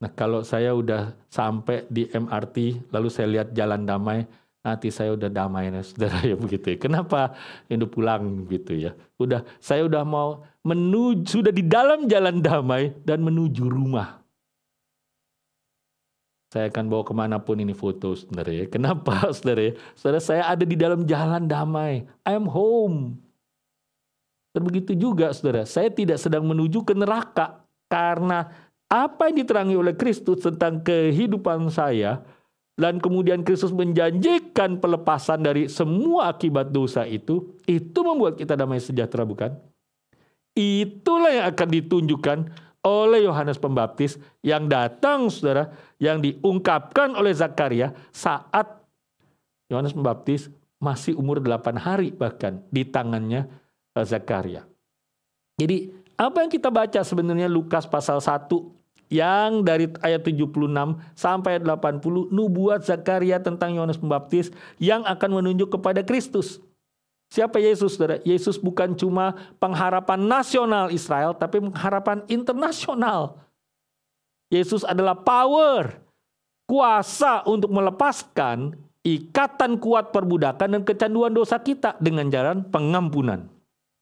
Nah 0.00 0.10
kalau 0.16 0.40
saya 0.40 0.72
udah 0.72 1.12
sampai 1.28 1.84
di 1.92 2.08
MRT, 2.08 2.88
lalu 2.88 3.08
saya 3.12 3.28
lihat 3.28 3.52
jalan 3.52 3.84
damai, 3.84 4.24
nanti 4.64 4.88
saya 4.88 5.12
udah 5.12 5.28
damai 5.28 5.68
ya 5.68 5.84
saudara 5.84 6.24
ya 6.32 6.36
begitu 6.40 6.72
ya. 6.72 6.78
Kenapa 6.80 7.36
Indo 7.68 7.84
pulang 7.84 8.48
gitu 8.48 8.72
ya. 8.80 8.96
Udah 9.20 9.44
saya 9.60 9.84
udah 9.84 10.00
mau 10.08 10.48
menuju 10.64 11.44
sudah 11.44 11.52
di 11.52 11.60
dalam 11.60 12.08
jalan 12.08 12.40
damai 12.40 12.96
dan 13.04 13.20
menuju 13.20 13.68
rumah. 13.68 14.24
Saya 16.50 16.66
akan 16.66 16.90
bawa 16.90 17.06
ke 17.06 17.14
mana 17.14 17.38
pun 17.38 17.60
ini 17.60 17.76
foto 17.76 18.16
saudara 18.16 18.50
ya. 18.50 18.64
Kenapa 18.72 19.28
saudara 19.36 19.68
ya? 19.68 19.72
Saudara 19.92 20.18
saya 20.24 20.48
ada 20.48 20.64
di 20.64 20.80
dalam 20.80 21.04
jalan 21.04 21.44
damai. 21.44 22.08
I 22.24 22.32
am 22.32 22.48
home. 22.48 23.20
Dan 24.50 24.66
begitu 24.66 24.98
juga 24.98 25.30
saudara, 25.30 25.62
saya 25.62 25.88
tidak 25.90 26.18
sedang 26.18 26.42
menuju 26.42 26.82
ke 26.82 26.94
neraka 26.94 27.62
karena 27.86 28.50
apa 28.90 29.30
yang 29.30 29.46
diterangi 29.46 29.78
oleh 29.78 29.94
Kristus 29.94 30.42
tentang 30.42 30.82
kehidupan 30.82 31.70
saya 31.70 32.26
dan 32.74 32.98
kemudian 32.98 33.46
Kristus 33.46 33.70
menjanjikan 33.70 34.82
pelepasan 34.82 35.46
dari 35.46 35.70
semua 35.70 36.34
akibat 36.34 36.74
dosa 36.74 37.06
itu, 37.06 37.54
itu 37.68 37.98
membuat 38.02 38.40
kita 38.40 38.58
damai 38.58 38.82
sejahtera 38.82 39.22
bukan? 39.22 39.54
Itulah 40.56 41.30
yang 41.30 41.46
akan 41.52 41.68
ditunjukkan 41.70 42.38
oleh 42.80 43.28
Yohanes 43.28 43.60
Pembaptis 43.60 44.16
yang 44.40 44.66
datang 44.66 45.28
saudara, 45.28 45.70
yang 46.00 46.24
diungkapkan 46.24 47.12
oleh 47.14 47.30
Zakaria 47.36 47.92
saat 48.10 48.80
Yohanes 49.68 49.92
Pembaptis 49.92 50.48
masih 50.80 51.14
umur 51.20 51.44
8 51.44 51.76
hari 51.76 52.10
bahkan 52.16 52.64
di 52.72 52.88
tangannya 52.88 53.44
Zakaria. 53.96 54.66
Jadi 55.58 55.92
apa 56.16 56.44
yang 56.44 56.50
kita 56.52 56.68
baca 56.68 57.00
sebenarnya 57.02 57.48
Lukas 57.50 57.84
pasal 57.88 58.20
1 58.20 58.48
yang 59.10 59.66
dari 59.66 59.90
ayat 60.00 60.22
76 60.22 60.70
sampai 61.18 61.58
ayat 61.58 61.64
80 61.66 62.30
nubuat 62.30 62.86
Zakaria 62.86 63.42
tentang 63.42 63.74
Yohanes 63.74 63.98
Pembaptis 63.98 64.54
yang 64.78 65.02
akan 65.02 65.42
menunjuk 65.42 65.74
kepada 65.74 66.06
Kristus. 66.06 66.62
Siapa 67.30 67.62
Yesus, 67.62 67.94
Saudara? 67.94 68.18
Yesus 68.26 68.58
bukan 68.58 68.94
cuma 68.98 69.38
pengharapan 69.62 70.18
nasional 70.18 70.90
Israel, 70.90 71.30
tapi 71.34 71.62
pengharapan 71.62 72.26
internasional. 72.26 73.38
Yesus 74.50 74.82
adalah 74.82 75.14
power, 75.14 75.94
kuasa 76.66 77.46
untuk 77.46 77.70
melepaskan 77.70 78.74
ikatan 79.06 79.78
kuat 79.78 80.10
perbudakan 80.10 80.74
dan 80.74 80.82
kecanduan 80.82 81.30
dosa 81.30 81.62
kita 81.62 81.94
dengan 82.02 82.26
jalan 82.34 82.66
pengampunan. 82.66 83.46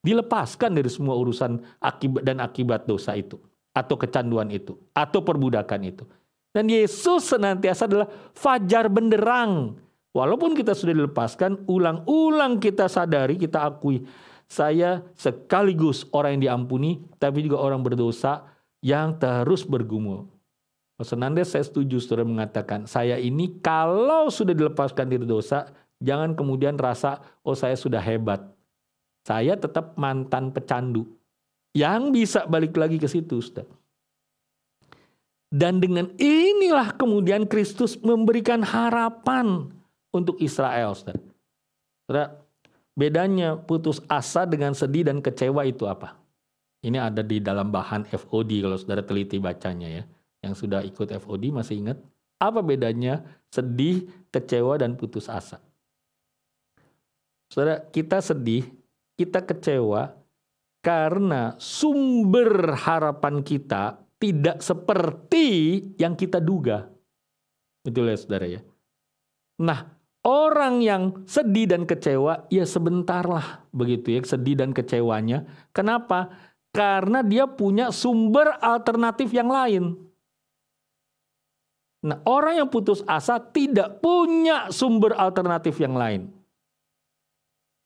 Dilepaskan 0.08 0.72
dari 0.72 0.88
semua 0.88 1.20
urusan 1.20 1.60
akibat 1.84 2.24
dan 2.24 2.40
akibat 2.40 2.88
dosa 2.88 3.12
itu 3.12 3.36
atau 3.76 4.00
kecanduan 4.00 4.48
itu 4.48 4.72
atau 4.96 5.20
perbudakan 5.20 5.80
itu. 5.84 6.08
Dan 6.48 6.72
Yesus 6.72 7.28
senantiasa 7.28 7.84
adalah 7.84 8.08
fajar 8.32 8.88
benderang. 8.88 9.76
Walaupun 10.16 10.56
kita 10.56 10.72
sudah 10.72 10.96
dilepaskan, 10.96 11.68
ulang-ulang 11.68 12.56
kita 12.56 12.88
sadari, 12.88 13.36
kita 13.36 13.68
akui. 13.68 14.08
Saya 14.48 15.04
sekaligus 15.12 16.08
orang 16.08 16.40
yang 16.40 16.56
diampuni, 16.56 17.04
tapi 17.20 17.44
juga 17.44 17.60
orang 17.60 17.84
berdosa 17.84 18.48
yang 18.80 19.20
terus 19.20 19.68
bergumul. 19.68 20.24
Senantiasa 20.98 21.60
saya 21.60 21.64
setuju 21.68 22.00
saudara 22.00 22.26
mengatakan, 22.26 22.88
saya 22.88 23.20
ini 23.20 23.60
kalau 23.62 24.32
sudah 24.32 24.56
dilepaskan 24.56 25.06
dari 25.06 25.28
dosa, 25.28 25.70
jangan 26.00 26.34
kemudian 26.34 26.74
rasa, 26.74 27.22
oh 27.46 27.54
saya 27.54 27.78
sudah 27.78 28.02
hebat. 28.02 28.57
Saya 29.28 29.60
tetap 29.60 29.92
mantan 30.00 30.48
pecandu 30.56 31.04
yang 31.76 32.16
bisa 32.16 32.48
balik 32.48 32.72
lagi 32.80 32.96
ke 32.96 33.04
situ, 33.04 33.44
Ustaz. 33.44 33.68
Dan 35.52 35.84
dengan 35.84 36.08
inilah 36.16 36.96
kemudian 36.96 37.44
Kristus 37.44 38.00
memberikan 38.00 38.64
harapan 38.64 39.68
untuk 40.16 40.40
Israel, 40.40 40.96
Ustaz. 40.96 41.20
Saudara, 42.08 42.40
bedanya 42.96 43.60
putus 43.60 44.00
asa 44.08 44.48
dengan 44.48 44.72
sedih 44.72 45.04
dan 45.04 45.20
kecewa 45.20 45.60
itu 45.68 45.84
apa? 45.84 46.16
Ini 46.80 46.96
ada 46.96 47.20
di 47.20 47.36
dalam 47.44 47.68
bahan 47.68 48.08
FOD 48.08 48.64
kalau 48.64 48.80
saudara 48.80 49.04
teliti 49.04 49.36
bacanya 49.36 49.88
ya. 49.92 50.04
Yang 50.40 50.64
sudah 50.64 50.80
ikut 50.88 51.12
FOD 51.20 51.52
masih 51.52 51.84
ingat? 51.84 52.00
Apa 52.40 52.64
bedanya 52.64 53.26
sedih, 53.52 54.08
kecewa, 54.30 54.78
dan 54.78 54.94
putus 54.94 55.26
asa? 55.26 55.60
Saudara, 57.50 57.82
kita 57.92 58.22
sedih, 58.22 58.77
kita 59.18 59.42
kecewa 59.42 60.14
Karena 60.78 61.58
sumber 61.58 62.78
harapan 62.78 63.42
kita 63.42 63.98
tidak 64.22 64.62
seperti 64.62 65.46
yang 65.98 66.14
kita 66.14 66.38
duga. 66.38 66.86
Betul 67.82 68.14
ya 68.14 68.16
saudara 68.16 68.46
ya. 68.46 68.62
Nah 69.58 69.90
orang 70.22 70.78
yang 70.78 71.26
sedih 71.26 71.66
dan 71.66 71.82
kecewa 71.82 72.46
ya 72.46 72.62
sebentar 72.62 73.26
lah 73.26 73.66
begitu 73.74 74.16
ya 74.16 74.22
sedih 74.22 74.54
dan 74.54 74.70
kecewanya. 74.70 75.44
Kenapa? 75.74 76.30
Karena 76.70 77.26
dia 77.26 77.50
punya 77.50 77.90
sumber 77.90 78.54
alternatif 78.62 79.34
yang 79.34 79.50
lain. 79.50 79.98
Nah, 81.98 82.22
orang 82.22 82.62
yang 82.62 82.68
putus 82.70 83.02
asa 83.10 83.42
tidak 83.42 83.98
punya 83.98 84.70
sumber 84.70 85.18
alternatif 85.18 85.82
yang 85.82 85.98
lain. 85.98 86.30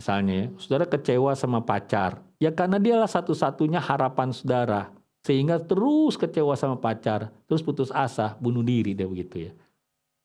Misalnya, 0.03 0.35
ya, 0.35 0.47
saudara 0.59 0.83
kecewa 0.83 1.31
sama 1.39 1.63
pacar, 1.63 2.19
ya 2.43 2.51
karena 2.51 2.83
dialah 2.83 3.07
satu-satunya 3.07 3.79
harapan 3.79 4.35
saudara, 4.35 4.91
sehingga 5.23 5.63
terus 5.63 6.19
kecewa 6.19 6.59
sama 6.59 6.75
pacar, 6.75 7.31
terus 7.47 7.63
putus 7.63 7.95
asa, 7.95 8.35
bunuh 8.43 8.67
diri 8.67 8.99
dia 8.99 9.07
begitu 9.07 9.47
ya. 9.47 9.55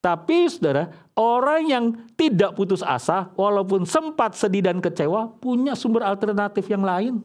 Tapi 0.02 0.50
saudara, 0.50 0.90
orang 1.14 1.62
yang 1.70 1.86
tidak 2.18 2.58
putus 2.58 2.82
asa, 2.82 3.30
walaupun 3.38 3.86
sempat 3.86 4.34
sedih 4.34 4.66
dan 4.66 4.82
kecewa, 4.82 5.30
punya 5.38 5.78
sumber 5.78 6.02
alternatif 6.10 6.66
yang 6.74 6.82
lain, 6.82 7.22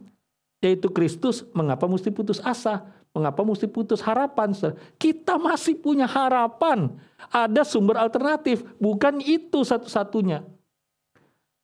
yaitu 0.61 0.93
Kristus. 0.93 1.49
Mengapa 1.57 1.89
mesti 1.89 2.13
putus 2.13 2.37
asa? 2.45 2.85
Mengapa 3.17 3.41
mesti 3.49 3.65
putus 3.65 4.05
harapan? 4.05 4.53
Kita 5.01 5.41
masih 5.41 5.81
punya 5.81 6.05
harapan. 6.05 6.93
Ada 7.33 7.65
sumber 7.65 7.97
alternatif, 7.97 8.61
bukan 8.77 9.25
itu 9.25 9.65
satu-satunya. 9.65 10.45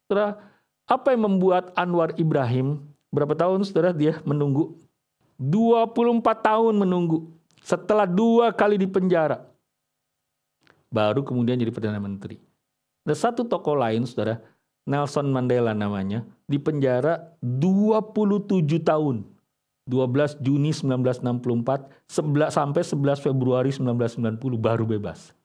Saudara, 0.08 0.40
apa 0.88 1.12
yang 1.12 1.28
membuat 1.28 1.70
Anwar 1.76 2.16
Ibrahim 2.16 2.80
berapa 3.12 3.36
tahun 3.36 3.62
saudara 3.68 3.92
dia 3.92 4.18
menunggu? 4.24 4.72
24 5.36 6.24
tahun 6.40 6.74
menunggu. 6.74 7.28
Setelah 7.60 8.08
dua 8.08 8.50
kali 8.50 8.80
di 8.80 8.88
penjara. 8.88 9.44
Baru 10.88 11.20
kemudian 11.20 11.60
jadi 11.60 11.68
Perdana 11.68 12.00
Menteri. 12.00 12.40
Ada 13.04 13.28
satu 13.28 13.44
tokoh 13.44 13.76
lain 13.76 14.08
saudara, 14.08 14.40
Nelson 14.88 15.28
Mandela 15.28 15.76
namanya, 15.76 16.24
di 16.48 16.56
penjara 16.56 17.36
27 17.44 18.80
tahun 18.80 19.28
12 19.84 20.40
Juni 20.40 20.72
1964 20.72 22.08
11, 22.08 22.52
sampai 22.52 22.82
11 22.84 23.20
Februari 23.24 23.70
1990 23.72 24.40
baru 24.56 24.84
bebas. 24.88 25.36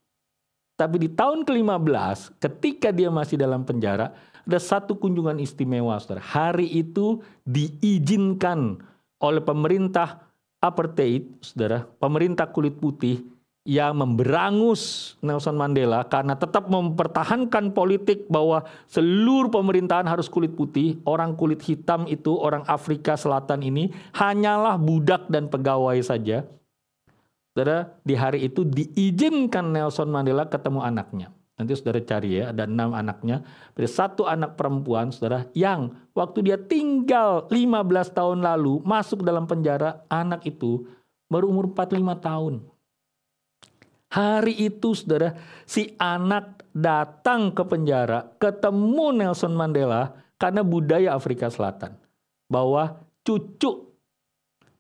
Tapi 0.80 1.08
di 1.08 1.10
tahun 1.12 1.48
ke-15 1.48 2.40
ketika 2.40 2.90
dia 2.92 3.08
masih 3.08 3.40
dalam 3.40 3.64
penjara 3.64 4.12
ada 4.44 4.60
satu 4.60 5.00
kunjungan 5.00 5.40
istimewa 5.40 5.96
saudara. 6.00 6.24
Hari 6.24 6.68
itu 6.68 7.24
diizinkan 7.48 8.80
oleh 9.24 9.40
pemerintah 9.40 10.28
apartheid 10.60 11.28
saudara, 11.40 11.88
pemerintah 12.00 12.52
kulit 12.52 12.76
putih 12.80 13.24
yang 13.64 13.96
memberangus 13.96 15.16
Nelson 15.24 15.56
Mandela 15.56 16.04
karena 16.04 16.36
tetap 16.36 16.68
mempertahankan 16.68 17.72
politik 17.72 18.28
bahwa 18.28 18.68
seluruh 18.92 19.48
pemerintahan 19.48 20.04
harus 20.04 20.28
kulit 20.28 20.52
putih, 20.52 21.00
orang 21.08 21.40
kulit 21.40 21.64
hitam 21.64 22.04
itu, 22.12 22.36
orang 22.36 22.68
Afrika 22.68 23.16
Selatan 23.16 23.64
ini 23.64 23.96
hanyalah 24.12 24.76
budak 24.76 25.32
dan 25.32 25.48
pegawai 25.48 25.96
saja. 26.04 26.44
Saudara, 27.56 27.96
di 28.04 28.20
hari 28.20 28.52
itu 28.52 28.68
diizinkan 28.68 29.72
Nelson 29.72 30.12
Mandela 30.12 30.44
ketemu 30.50 30.84
anaknya. 30.84 31.32
Nanti 31.54 31.78
saudara 31.78 32.02
cari 32.02 32.42
ya, 32.42 32.50
ada 32.50 32.66
enam 32.66 32.98
anaknya. 32.98 33.46
Ada 33.78 33.90
satu 33.90 34.26
anak 34.26 34.58
perempuan, 34.58 35.14
saudara, 35.14 35.46
yang 35.54 35.94
waktu 36.18 36.50
dia 36.50 36.58
tinggal 36.58 37.46
15 37.46 38.10
tahun 38.10 38.42
lalu 38.42 38.82
masuk 38.82 39.22
dalam 39.22 39.46
penjara, 39.46 40.02
anak 40.10 40.50
itu 40.50 40.90
berumur 41.30 41.70
45 41.70 42.18
tahun. 42.26 42.54
Hari 44.14 44.54
itu 44.66 44.94
saudara, 44.94 45.38
si 45.66 45.94
anak 45.98 46.66
datang 46.74 47.54
ke 47.54 47.66
penjara, 47.66 48.34
ketemu 48.38 49.14
Nelson 49.14 49.54
Mandela 49.54 50.14
karena 50.38 50.62
budaya 50.62 51.18
Afrika 51.18 51.50
Selatan. 51.50 51.98
Bahwa 52.50 53.02
cucu 53.26 53.94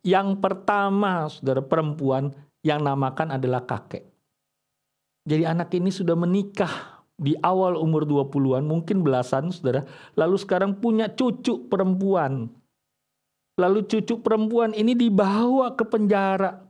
yang 0.05 0.37
pertama 0.37 1.25
saudara 1.33 1.65
perempuan 1.65 2.29
yang 2.61 2.85
namakan 2.85 3.33
adalah 3.33 3.65
kakek. 3.65 4.12
Jadi 5.23 5.43
anak 5.47 5.71
ini 5.75 5.87
sudah 5.87 6.19
menikah 6.19 7.03
di 7.15 7.37
awal 7.39 7.79
umur 7.79 8.03
20-an, 8.03 8.67
mungkin 8.67 9.05
belasan 9.05 9.53
saudara. 9.53 9.87
Lalu 10.19 10.35
sekarang 10.35 10.79
punya 10.83 11.07
cucu 11.07 11.71
perempuan. 11.71 12.51
Lalu 13.55 13.85
cucu 13.85 14.19
perempuan 14.19 14.75
ini 14.75 14.97
dibawa 14.97 15.77
ke 15.77 15.85
penjara. 15.87 16.67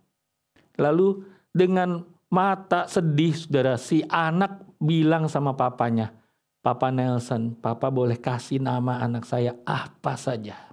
Lalu 0.78 1.26
dengan 1.50 2.06
mata 2.34 2.89
sedih 2.89 3.38
saudara 3.38 3.78
si 3.78 4.02
anak 4.10 4.66
bilang 4.82 5.30
sama 5.30 5.54
papanya 5.54 6.18
Papa 6.66 6.89
Nelson 6.89 7.54
Papa 7.54 7.94
boleh 7.94 8.18
kasih 8.18 8.58
nama 8.58 8.98
anak 9.06 9.30
saya 9.30 9.54
apa 9.70 10.18
saja 10.18 10.73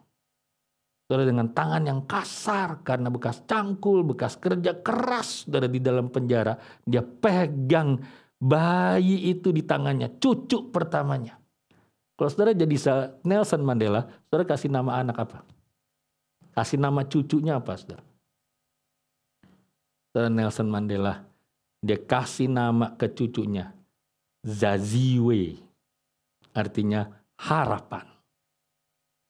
saudara 1.10 1.26
dengan 1.26 1.50
tangan 1.50 1.82
yang 1.82 2.06
kasar 2.06 2.86
karena 2.86 3.10
bekas 3.10 3.42
cangkul 3.50 4.06
bekas 4.06 4.38
kerja 4.38 4.78
keras 4.78 5.42
saudara 5.42 5.66
di 5.66 5.82
dalam 5.82 6.06
penjara 6.06 6.54
dia 6.86 7.02
pegang 7.02 7.98
bayi 8.38 9.34
itu 9.34 9.50
di 9.50 9.66
tangannya 9.66 10.22
cucu 10.22 10.70
pertamanya 10.70 11.34
kalau 12.14 12.30
saudara 12.30 12.54
jadi 12.54 12.70
Nelson 13.26 13.66
Mandela 13.66 14.06
saudara 14.30 14.46
kasih 14.46 14.70
nama 14.70 15.02
anak 15.02 15.18
apa 15.18 15.42
kasih 16.54 16.78
nama 16.78 17.02
cucunya 17.02 17.58
apa 17.58 17.74
saudara 17.74 18.06
saudara 20.14 20.30
Nelson 20.30 20.70
Mandela 20.70 21.26
dia 21.80 21.96
kasih 21.96 22.48
nama 22.52 22.92
ke 22.92 23.08
cucunya. 23.08 23.72
Zaziwe. 24.44 25.56
Artinya 26.52 27.08
harapan. 27.40 28.04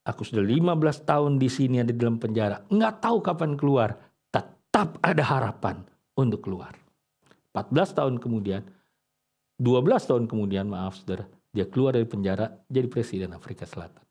Aku 0.09 0.25
sudah 0.25 0.41
15 0.41 1.05
tahun 1.05 1.37
di 1.37 1.49
sini 1.53 1.85
ada 1.85 1.93
di 1.93 2.01
dalam 2.01 2.17
penjara. 2.17 2.65
Nggak 2.73 2.95
tahu 3.05 3.21
kapan 3.21 3.53
keluar. 3.61 4.01
Tetap 4.33 4.97
ada 5.05 5.23
harapan 5.23 5.85
untuk 6.17 6.41
keluar. 6.41 6.73
14 7.53 7.99
tahun 7.99 8.15
kemudian, 8.23 8.63
12 9.59 10.09
tahun 10.09 10.25
kemudian, 10.31 10.71
maaf 10.71 11.03
saudara, 11.03 11.27
dia 11.51 11.67
keluar 11.67 11.99
dari 11.99 12.07
penjara 12.07 12.49
jadi 12.71 12.87
presiden 12.87 13.35
Afrika 13.35 13.67
Selatan. 13.67 14.07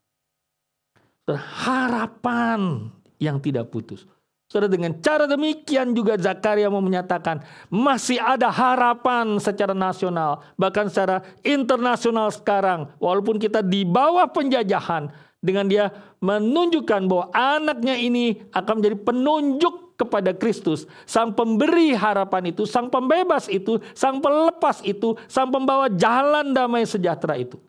Harapan 1.30 2.90
yang 3.16 3.40
tidak 3.40 3.72
putus. 3.72 4.04
Saudara 4.50 4.66
dengan 4.66 4.98
cara 4.98 5.30
demikian 5.30 5.94
juga 5.94 6.18
Zakaria 6.18 6.66
mau 6.66 6.82
menyatakan 6.82 7.38
masih 7.70 8.18
ada 8.18 8.50
harapan 8.50 9.38
secara 9.38 9.70
nasional 9.70 10.42
bahkan 10.58 10.90
secara 10.90 11.22
internasional 11.46 12.34
sekarang 12.34 12.90
walaupun 12.98 13.38
kita 13.38 13.62
di 13.62 13.86
bawah 13.86 14.26
penjajahan 14.26 15.06
dengan 15.40 15.66
dia 15.66 15.88
menunjukkan 16.20 17.08
bahwa 17.08 17.26
anaknya 17.32 17.96
ini 17.96 18.44
akan 18.52 18.80
menjadi 18.80 18.96
penunjuk 19.00 19.96
kepada 20.00 20.32
Kristus, 20.32 20.88
sang 21.04 21.36
pemberi 21.36 21.92
harapan 21.92 22.48
itu, 22.48 22.64
sang 22.64 22.88
pembebas 22.88 23.52
itu, 23.52 23.76
sang 23.92 24.24
pelepas 24.24 24.80
itu, 24.80 25.12
sang 25.28 25.52
pembawa 25.52 25.92
jalan 25.92 26.56
damai 26.56 26.88
sejahtera 26.88 27.36
itu. 27.36 27.60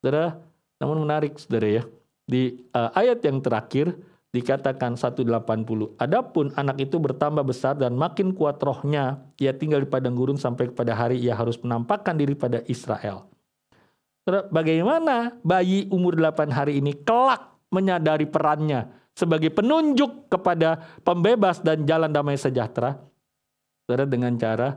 Saudara, 0.00 0.40
namun 0.80 1.04
menarik 1.04 1.36
saudara 1.36 1.68
ya, 1.68 1.84
di 2.24 2.64
uh, 2.72 2.88
ayat 2.96 3.20
yang 3.20 3.44
terakhir 3.44 3.92
dikatakan 4.32 4.96
180. 4.96 5.28
Adapun 6.00 6.52
anak 6.56 6.88
itu 6.88 6.96
bertambah 6.96 7.44
besar 7.44 7.76
dan 7.76 7.92
makin 7.92 8.32
kuat 8.32 8.56
rohnya, 8.60 9.20
ia 9.36 9.52
tinggal 9.52 9.84
di 9.84 9.88
padang 9.88 10.16
gurun 10.16 10.40
sampai 10.40 10.72
kepada 10.72 10.96
hari 10.96 11.20
ia 11.20 11.36
harus 11.36 11.60
menampakkan 11.60 12.16
diri 12.16 12.32
pada 12.32 12.64
Israel. 12.64 13.27
Bagaimana 14.28 15.40
bayi 15.40 15.88
umur 15.88 16.12
8 16.12 16.52
hari 16.52 16.84
ini 16.84 16.92
kelak 17.00 17.56
menyadari 17.72 18.28
perannya 18.28 18.92
sebagai 19.16 19.48
penunjuk 19.48 20.28
kepada 20.28 21.00
pembebas 21.00 21.64
dan 21.64 21.88
jalan 21.88 22.12
damai 22.12 22.36
sejahtera? 22.36 23.00
Saudara 23.88 24.04
dengan 24.04 24.36
cara 24.36 24.76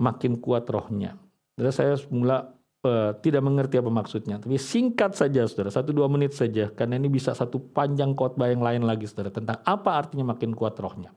makin 0.00 0.40
kuat 0.40 0.64
rohnya. 0.72 1.20
Saudara 1.52 1.72
saya 1.76 1.92
mula 2.08 2.56
uh, 2.88 3.12
tidak 3.20 3.44
mengerti 3.44 3.76
apa 3.76 3.92
maksudnya. 3.92 4.40
Tapi 4.40 4.56
singkat 4.56 5.12
saja 5.12 5.44
saudara, 5.44 5.68
satu 5.68 5.92
dua 5.92 6.08
menit 6.08 6.32
saja. 6.32 6.72
Karena 6.72 6.96
ini 6.96 7.12
bisa 7.12 7.36
satu 7.36 7.60
panjang 7.60 8.16
khotbah 8.16 8.48
yang 8.48 8.64
lain 8.64 8.88
lagi 8.88 9.04
saudara. 9.04 9.28
Tentang 9.28 9.60
apa 9.60 9.90
artinya 9.92 10.32
makin 10.32 10.56
kuat 10.56 10.80
rohnya. 10.80 11.12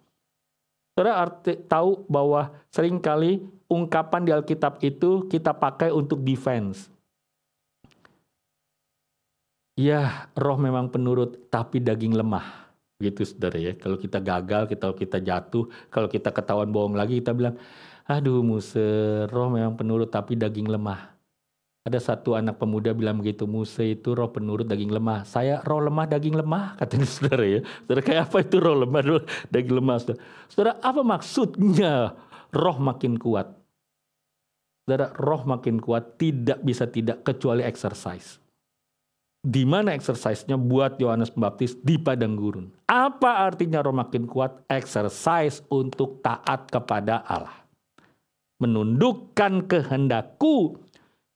Saudara 0.93 1.25
arti, 1.25 1.57
tahu 1.65 2.05
bahwa 2.05 2.53
sering 2.69 3.01
kali 3.01 3.41
ungkapan 3.65 4.29
di 4.29 4.31
Alkitab 4.35 4.77
itu 4.85 5.25
kita 5.25 5.55
pakai 5.55 5.89
untuk 5.89 6.21
defense. 6.21 6.93
Ya, 9.73 10.29
roh 10.37 10.57
memang 10.61 10.93
penurut, 10.93 11.49
tapi 11.49 11.81
daging 11.81 12.13
lemah. 12.13 12.69
Gitu 13.01 13.25
saudara 13.25 13.57
ya. 13.57 13.73
Kalau 13.73 13.97
kita 13.97 14.21
gagal, 14.21 14.69
kita 14.69 14.85
kita 14.93 15.17
jatuh, 15.17 15.65
kalau 15.89 16.05
kita 16.05 16.29
ketahuan 16.29 16.69
bohong 16.69 16.93
lagi, 16.93 17.17
kita 17.17 17.33
bilang, 17.33 17.57
aduh 18.05 18.45
muser, 18.45 19.25
roh 19.33 19.49
memang 19.49 19.73
penurut 19.73 20.13
tapi 20.13 20.37
daging 20.37 20.69
lemah. 20.69 21.13
Ada 21.83 21.99
satu 21.99 22.39
anak 22.39 22.63
pemuda 22.63 22.95
bilang 22.95 23.19
begitu, 23.19 23.43
Musa 23.43 23.83
itu 23.83 24.15
roh 24.15 24.31
penurut 24.31 24.63
daging 24.63 24.87
lemah. 24.87 25.27
Saya 25.27 25.59
roh 25.67 25.83
lemah 25.83 26.07
daging 26.07 26.37
lemah, 26.39 26.73
katanya 26.79 27.07
saudara 27.09 27.43
ya. 27.43 27.59
Saudara 27.83 28.01
kayak 28.05 28.21
apa 28.31 28.37
itu 28.39 28.55
roh 28.61 28.77
lemah 28.77 29.01
daging 29.51 29.75
lemah? 29.83 29.95
Saudara, 29.99 30.19
saudara 30.47 30.71
apa 30.79 31.01
maksudnya 31.03 32.15
roh 32.55 32.77
makin 32.79 33.19
kuat? 33.19 33.51
Saudara, 34.87 35.11
roh 35.17 35.43
makin 35.43 35.81
kuat 35.83 36.15
tidak 36.15 36.63
bisa 36.63 36.87
tidak 36.87 37.19
kecuali 37.27 37.67
exercise. 37.67 38.42
Di 39.43 39.67
mana 39.67 39.91
exercise-nya 39.91 40.55
buat 40.55 40.95
Yohanes 41.03 41.27
Pembaptis 41.27 41.75
di 41.83 41.99
padang 41.99 42.39
gurun. 42.39 42.71
Apa 42.87 43.43
artinya 43.43 43.83
roh 43.83 43.91
makin 43.91 44.23
kuat? 44.23 44.63
Exercise 44.71 45.59
untuk 45.67 46.23
taat 46.23 46.71
kepada 46.71 47.19
Allah. 47.27 47.67
Menundukkan 48.63 49.67
kehendakku 49.67 50.79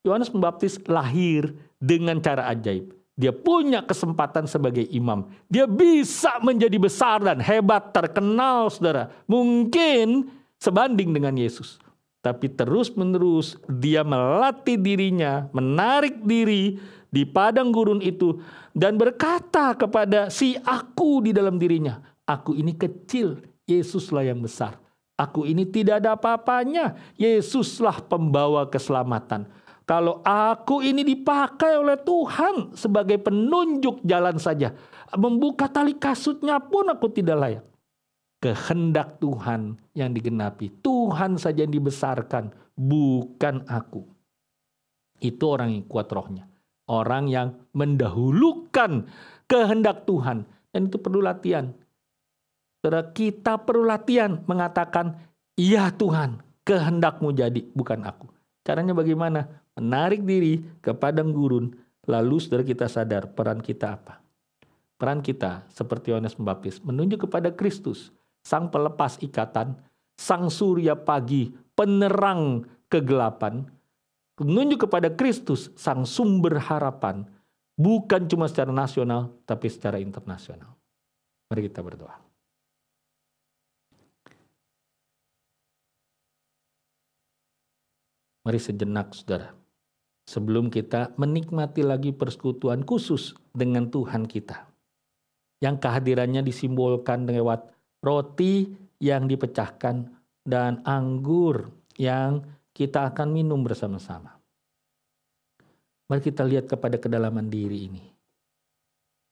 Yohanes 0.07 0.31
Pembaptis 0.31 0.79
lahir 0.87 1.51
dengan 1.83 2.23
cara 2.23 2.47
ajaib. 2.47 2.95
Dia 3.19 3.35
punya 3.35 3.83
kesempatan 3.83 4.47
sebagai 4.47 4.87
imam. 4.87 5.27
Dia 5.51 5.67
bisa 5.67 6.39
menjadi 6.39 6.79
besar 6.79 7.19
dan 7.19 7.43
hebat, 7.43 7.91
terkenal 7.91 8.71
saudara. 8.71 9.11
Mungkin 9.27 10.31
sebanding 10.63 11.11
dengan 11.11 11.35
Yesus. 11.35 11.81
Tapi 12.21 12.51
terus-menerus 12.53 13.57
dia 13.67 14.05
melatih 14.05 14.77
dirinya, 14.77 15.49
menarik 15.49 16.23
diri 16.23 16.77
di 17.11 17.23
padang 17.23 17.71
gurun 17.71 18.03
itu. 18.03 18.39
Dan 18.75 18.95
berkata 18.99 19.73
kepada 19.73 20.29
si 20.29 20.53
aku 20.61 21.25
di 21.25 21.31
dalam 21.33 21.57
dirinya. 21.57 21.97
Aku 22.27 22.53
ini 22.53 22.75
kecil, 22.75 23.39
Yesuslah 23.65 24.27
yang 24.27 24.43
besar. 24.43 24.77
Aku 25.17 25.49
ini 25.49 25.65
tidak 25.65 26.05
ada 26.05 26.13
apa-apanya, 26.13 26.93
Yesuslah 27.17 28.05
pembawa 28.05 28.69
keselamatan. 28.69 29.49
Kalau 29.87 30.19
aku 30.27 30.83
ini 30.83 31.01
dipakai 31.01 31.79
oleh 31.79 31.95
Tuhan 31.95 32.75
sebagai 32.75 33.17
penunjuk 33.23 34.03
jalan 34.03 34.35
saja. 34.35 34.75
Membuka 35.15 35.71
tali 35.71 35.95
kasutnya 35.95 36.59
pun 36.59 36.91
aku 36.91 37.07
tidak 37.07 37.37
layak. 37.39 37.65
Kehendak 38.43 39.17
Tuhan 39.23 39.79
yang 39.95 40.11
digenapi. 40.11 40.83
Tuhan 40.83 41.39
saja 41.39 41.63
yang 41.63 41.71
dibesarkan. 41.71 42.51
Bukan 42.75 43.63
aku. 43.65 44.03
Itu 45.23 45.55
orang 45.55 45.73
yang 45.73 45.87
kuat 45.87 46.11
rohnya. 46.11 46.45
Orang 46.87 47.27
yang 47.27 47.59
mendahulukan 47.75 49.11
kehendak 49.45 50.07
Tuhan. 50.07 50.47
Dan 50.71 50.87
itu 50.87 50.97
perlu 50.99 51.19
latihan. 51.19 51.75
Saudara, 52.79 53.11
kita 53.11 53.59
perlu 53.59 53.83
latihan 53.83 54.39
mengatakan, 54.47 55.19
iya 55.59 55.91
Tuhan, 55.91 56.39
kehendakmu 56.63 57.35
jadi, 57.35 57.67
bukan 57.75 58.07
aku. 58.07 58.31
Caranya 58.63 58.95
bagaimana? 58.95 59.67
menarik 59.77 60.25
diri 60.25 60.65
ke 60.81 60.91
padang 60.97 61.29
gurun, 61.29 61.69
lalu 62.09 62.41
saudara 62.41 62.65
kita 62.65 62.89
sadar 62.89 63.29
peran 63.31 63.61
kita 63.61 63.93
apa? 63.93 64.19
Peran 64.97 65.21
kita 65.21 65.69
seperti 65.69 66.09
Yohanes 66.09 66.33
Pembaptis 66.33 66.81
menunjuk 66.81 67.29
kepada 67.29 67.53
Kristus, 67.53 68.09
sang 68.41 68.73
pelepas 68.73 69.21
ikatan, 69.21 69.77
sang 70.17 70.49
surya 70.49 70.97
pagi, 70.97 71.53
penerang 71.77 72.65
kegelapan, 72.89 73.69
menunjuk 74.45 74.85
kepada 74.85 75.09
Kristus, 75.13 75.73
sang 75.73 76.05
sumber 76.05 76.61
harapan, 76.61 77.25
bukan 77.73 78.29
cuma 78.29 78.45
secara 78.45 78.69
nasional, 78.69 79.33
tapi 79.49 79.69
secara 79.69 79.97
internasional. 79.97 80.77
Mari 81.49 81.69
kita 81.69 81.81
berdoa. 81.81 82.15
Mari 88.47 88.59
sejenak 88.63 89.11
saudara 89.11 89.51
sebelum 90.27 90.67
kita 90.67 91.15
menikmati 91.15 91.83
lagi 91.83 92.11
persekutuan 92.11 92.83
khusus 92.83 93.35
dengan 93.55 93.87
Tuhan 93.87 94.27
kita. 94.27 94.67
Yang 95.63 95.75
kehadirannya 95.87 96.45
disimbolkan 96.45 97.25
lewat 97.25 97.73
roti 98.03 98.71
yang 99.01 99.25
dipecahkan 99.25 100.07
dan 100.45 100.83
anggur 100.85 101.71
yang 101.97 102.45
kita 102.77 103.09
akan 103.09 103.33
minum 103.33 103.57
bersama-sama. 103.65 104.37
Mari 106.05 106.21
kita 106.21 106.45
lihat 106.45 106.69
kepada 106.69 107.01
kedalaman 107.01 107.49
diri 107.49 107.89
ini. 107.89 108.05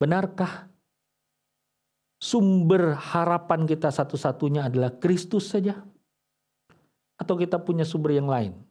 Benarkah 0.02 0.66
sumber 2.18 2.98
harapan 2.98 3.70
kita 3.70 3.94
satu-satunya 3.94 4.66
adalah 4.66 4.98
Kristus 4.98 5.54
saja? 5.54 5.78
Atau 7.22 7.38
kita 7.38 7.62
punya 7.62 7.86
sumber 7.86 8.18
yang 8.18 8.28
lain? 8.28 8.66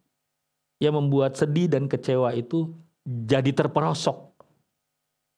yang 0.82 0.94
membuat 0.98 1.38
sedih 1.38 1.70
dan 1.70 1.86
kecewa 1.86 2.34
itu 2.34 2.72
jadi 3.06 3.50
terperosok. 3.54 4.36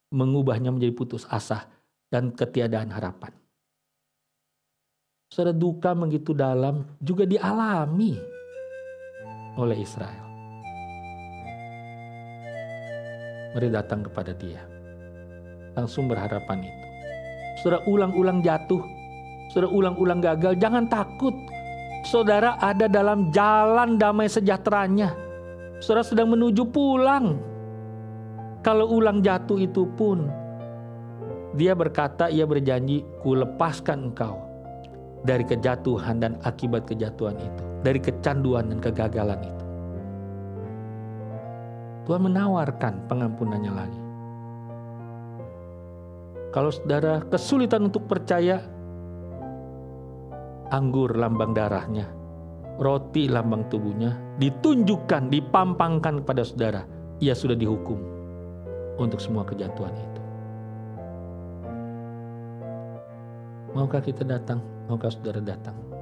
Mengubahnya 0.07 0.71
menjadi 0.71 0.95
putus 0.95 1.27
asa 1.27 1.67
dan 2.07 2.31
ketiadaan 2.31 2.91
harapan. 2.95 3.35
Saudara 5.27 5.51
duka 5.51 5.91
begitu 5.91 6.31
dalam 6.31 6.87
juga 7.03 7.27
dialami 7.27 8.15
oleh 9.57 9.81
Israel. 9.81 10.25
Mari 13.57 13.67
datang 13.73 14.05
kepada 14.05 14.31
dia. 14.37 14.61
Langsung 15.73 16.05
berharapan 16.05 16.63
itu. 16.65 16.85
Saudara 17.61 17.81
ulang-ulang 17.89 18.45
jatuh. 18.45 18.81
Saudara 19.49 19.69
ulang-ulang 19.73 20.21
gagal. 20.21 20.53
Jangan 20.61 20.85
takut. 20.85 21.33
Saudara 22.05 22.55
ada 22.61 22.85
dalam 22.85 23.33
jalan 23.33 23.97
damai 23.97 24.29
sejahteranya 24.29 25.27
Saudara 25.77 26.01
sedang 26.01 26.33
menuju 26.33 26.73
pulang. 26.73 27.37
Kalau 28.65 28.89
ulang 28.97 29.21
jatuh 29.21 29.61
itu 29.61 29.85
pun, 29.93 30.25
dia 31.53 31.77
berkata, 31.77 32.33
ia 32.33 32.49
berjanji, 32.49 33.05
ku 33.21 33.37
lepaskan 33.37 34.09
engkau 34.11 34.41
dari 35.21 35.45
kejatuhan 35.45 36.17
dan 36.17 36.33
akibat 36.41 36.89
kejatuhan 36.89 37.37
itu. 37.37 37.63
Dari 37.87 38.03
kecanduan 38.03 38.67
dan 38.67 38.83
kegagalan 38.83 39.39
itu. 39.47 39.65
Tuhan 42.03 42.19
menawarkan 42.27 43.07
pengampunannya 43.07 43.71
lagi. 43.71 44.01
Kalau 46.51 46.67
saudara 46.67 47.23
kesulitan 47.31 47.87
untuk 47.87 48.11
percaya, 48.11 48.59
anggur 50.67 51.15
lambang 51.15 51.55
darahnya 51.55 52.17
roti 52.77 53.25
lambang 53.25 53.65
tubuhnya 53.67 54.13
ditunjukkan, 54.37 55.33
dipampangkan 55.33 56.21
kepada 56.23 56.43
saudara. 56.45 56.81
Ia 57.17 57.33
sudah 57.33 57.57
dihukum 57.57 57.97
untuk 59.01 59.17
semua 59.17 59.41
kejatuhan 59.41 59.93
itu. 59.97 60.21
Maukah 63.73 64.01
kita 64.01 64.21
datang? 64.21 64.61
Maukah 64.85 65.09
saudara 65.09 65.41
datang? 65.41 65.96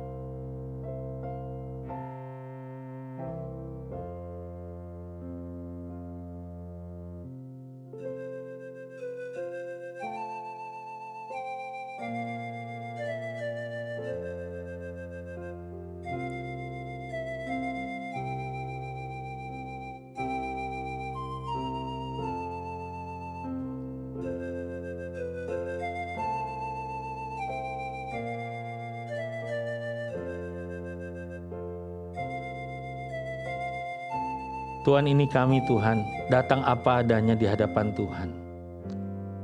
Tuhan 34.86 35.09
ini 35.09 35.25
kami 35.25 35.65
Tuhan, 35.65 36.05
datang 36.29 36.61
apa 36.61 37.01
adanya 37.01 37.33
di 37.33 37.49
hadapan 37.49 37.89
Tuhan. 37.97 38.29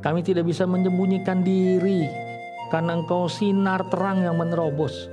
Kami 0.06 0.22
tidak 0.22 0.46
bisa 0.46 0.70
menyembunyikan 0.70 1.42
diri 1.42 2.06
karena 2.70 3.02
Engkau 3.02 3.26
sinar 3.26 3.82
terang 3.90 4.22
yang 4.22 4.38
menerobos. 4.38 5.10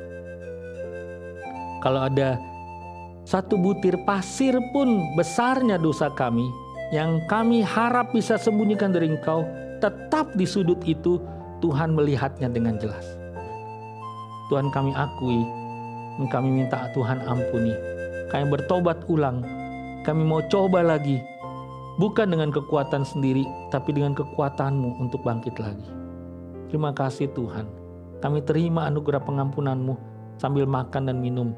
Kalau 1.80 2.04
ada 2.04 2.36
satu 3.24 3.56
butir 3.56 3.96
pasir 4.04 4.52
pun 4.76 5.16
besarnya 5.16 5.80
dosa 5.80 6.12
kami 6.12 6.44
yang 6.92 7.24
kami 7.24 7.64
harap 7.64 8.12
bisa 8.12 8.36
sembunyikan 8.36 8.92
dari 8.92 9.08
Engkau, 9.08 9.48
tetap 9.80 10.36
di 10.36 10.44
sudut 10.44 10.80
itu 10.84 11.16
Tuhan 11.64 11.96
melihatnya 11.96 12.52
dengan 12.52 12.76
jelas. 12.76 13.16
Tuhan 14.52 14.68
kami 14.76 14.92
akui, 14.92 15.40
kami 16.28 16.48
minta 16.52 16.84
Tuhan 16.92 17.24
ampuni. 17.24 17.72
Kami 18.28 18.44
bertobat 18.52 19.08
ulang 19.08 19.40
kami 20.08 20.24
mau 20.24 20.40
coba 20.48 20.80
lagi. 20.80 21.20
Bukan 22.00 22.32
dengan 22.32 22.48
kekuatan 22.48 23.04
sendiri, 23.04 23.44
tapi 23.68 23.92
dengan 23.92 24.16
kekuatanmu 24.16 24.96
untuk 25.04 25.20
bangkit 25.20 25.60
lagi. 25.60 25.90
Terima 26.72 26.96
kasih 26.96 27.28
Tuhan. 27.36 27.68
Kami 28.24 28.40
terima 28.48 28.88
anugerah 28.88 29.20
pengampunanmu 29.20 30.00
sambil 30.40 30.64
makan 30.64 31.12
dan 31.12 31.20
minum 31.20 31.52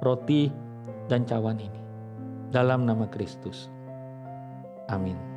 roti 0.00 0.48
dan 1.12 1.28
cawan 1.28 1.60
ini. 1.60 1.80
Dalam 2.54 2.88
nama 2.88 3.04
Kristus. 3.10 3.68
Amin. 4.88 5.33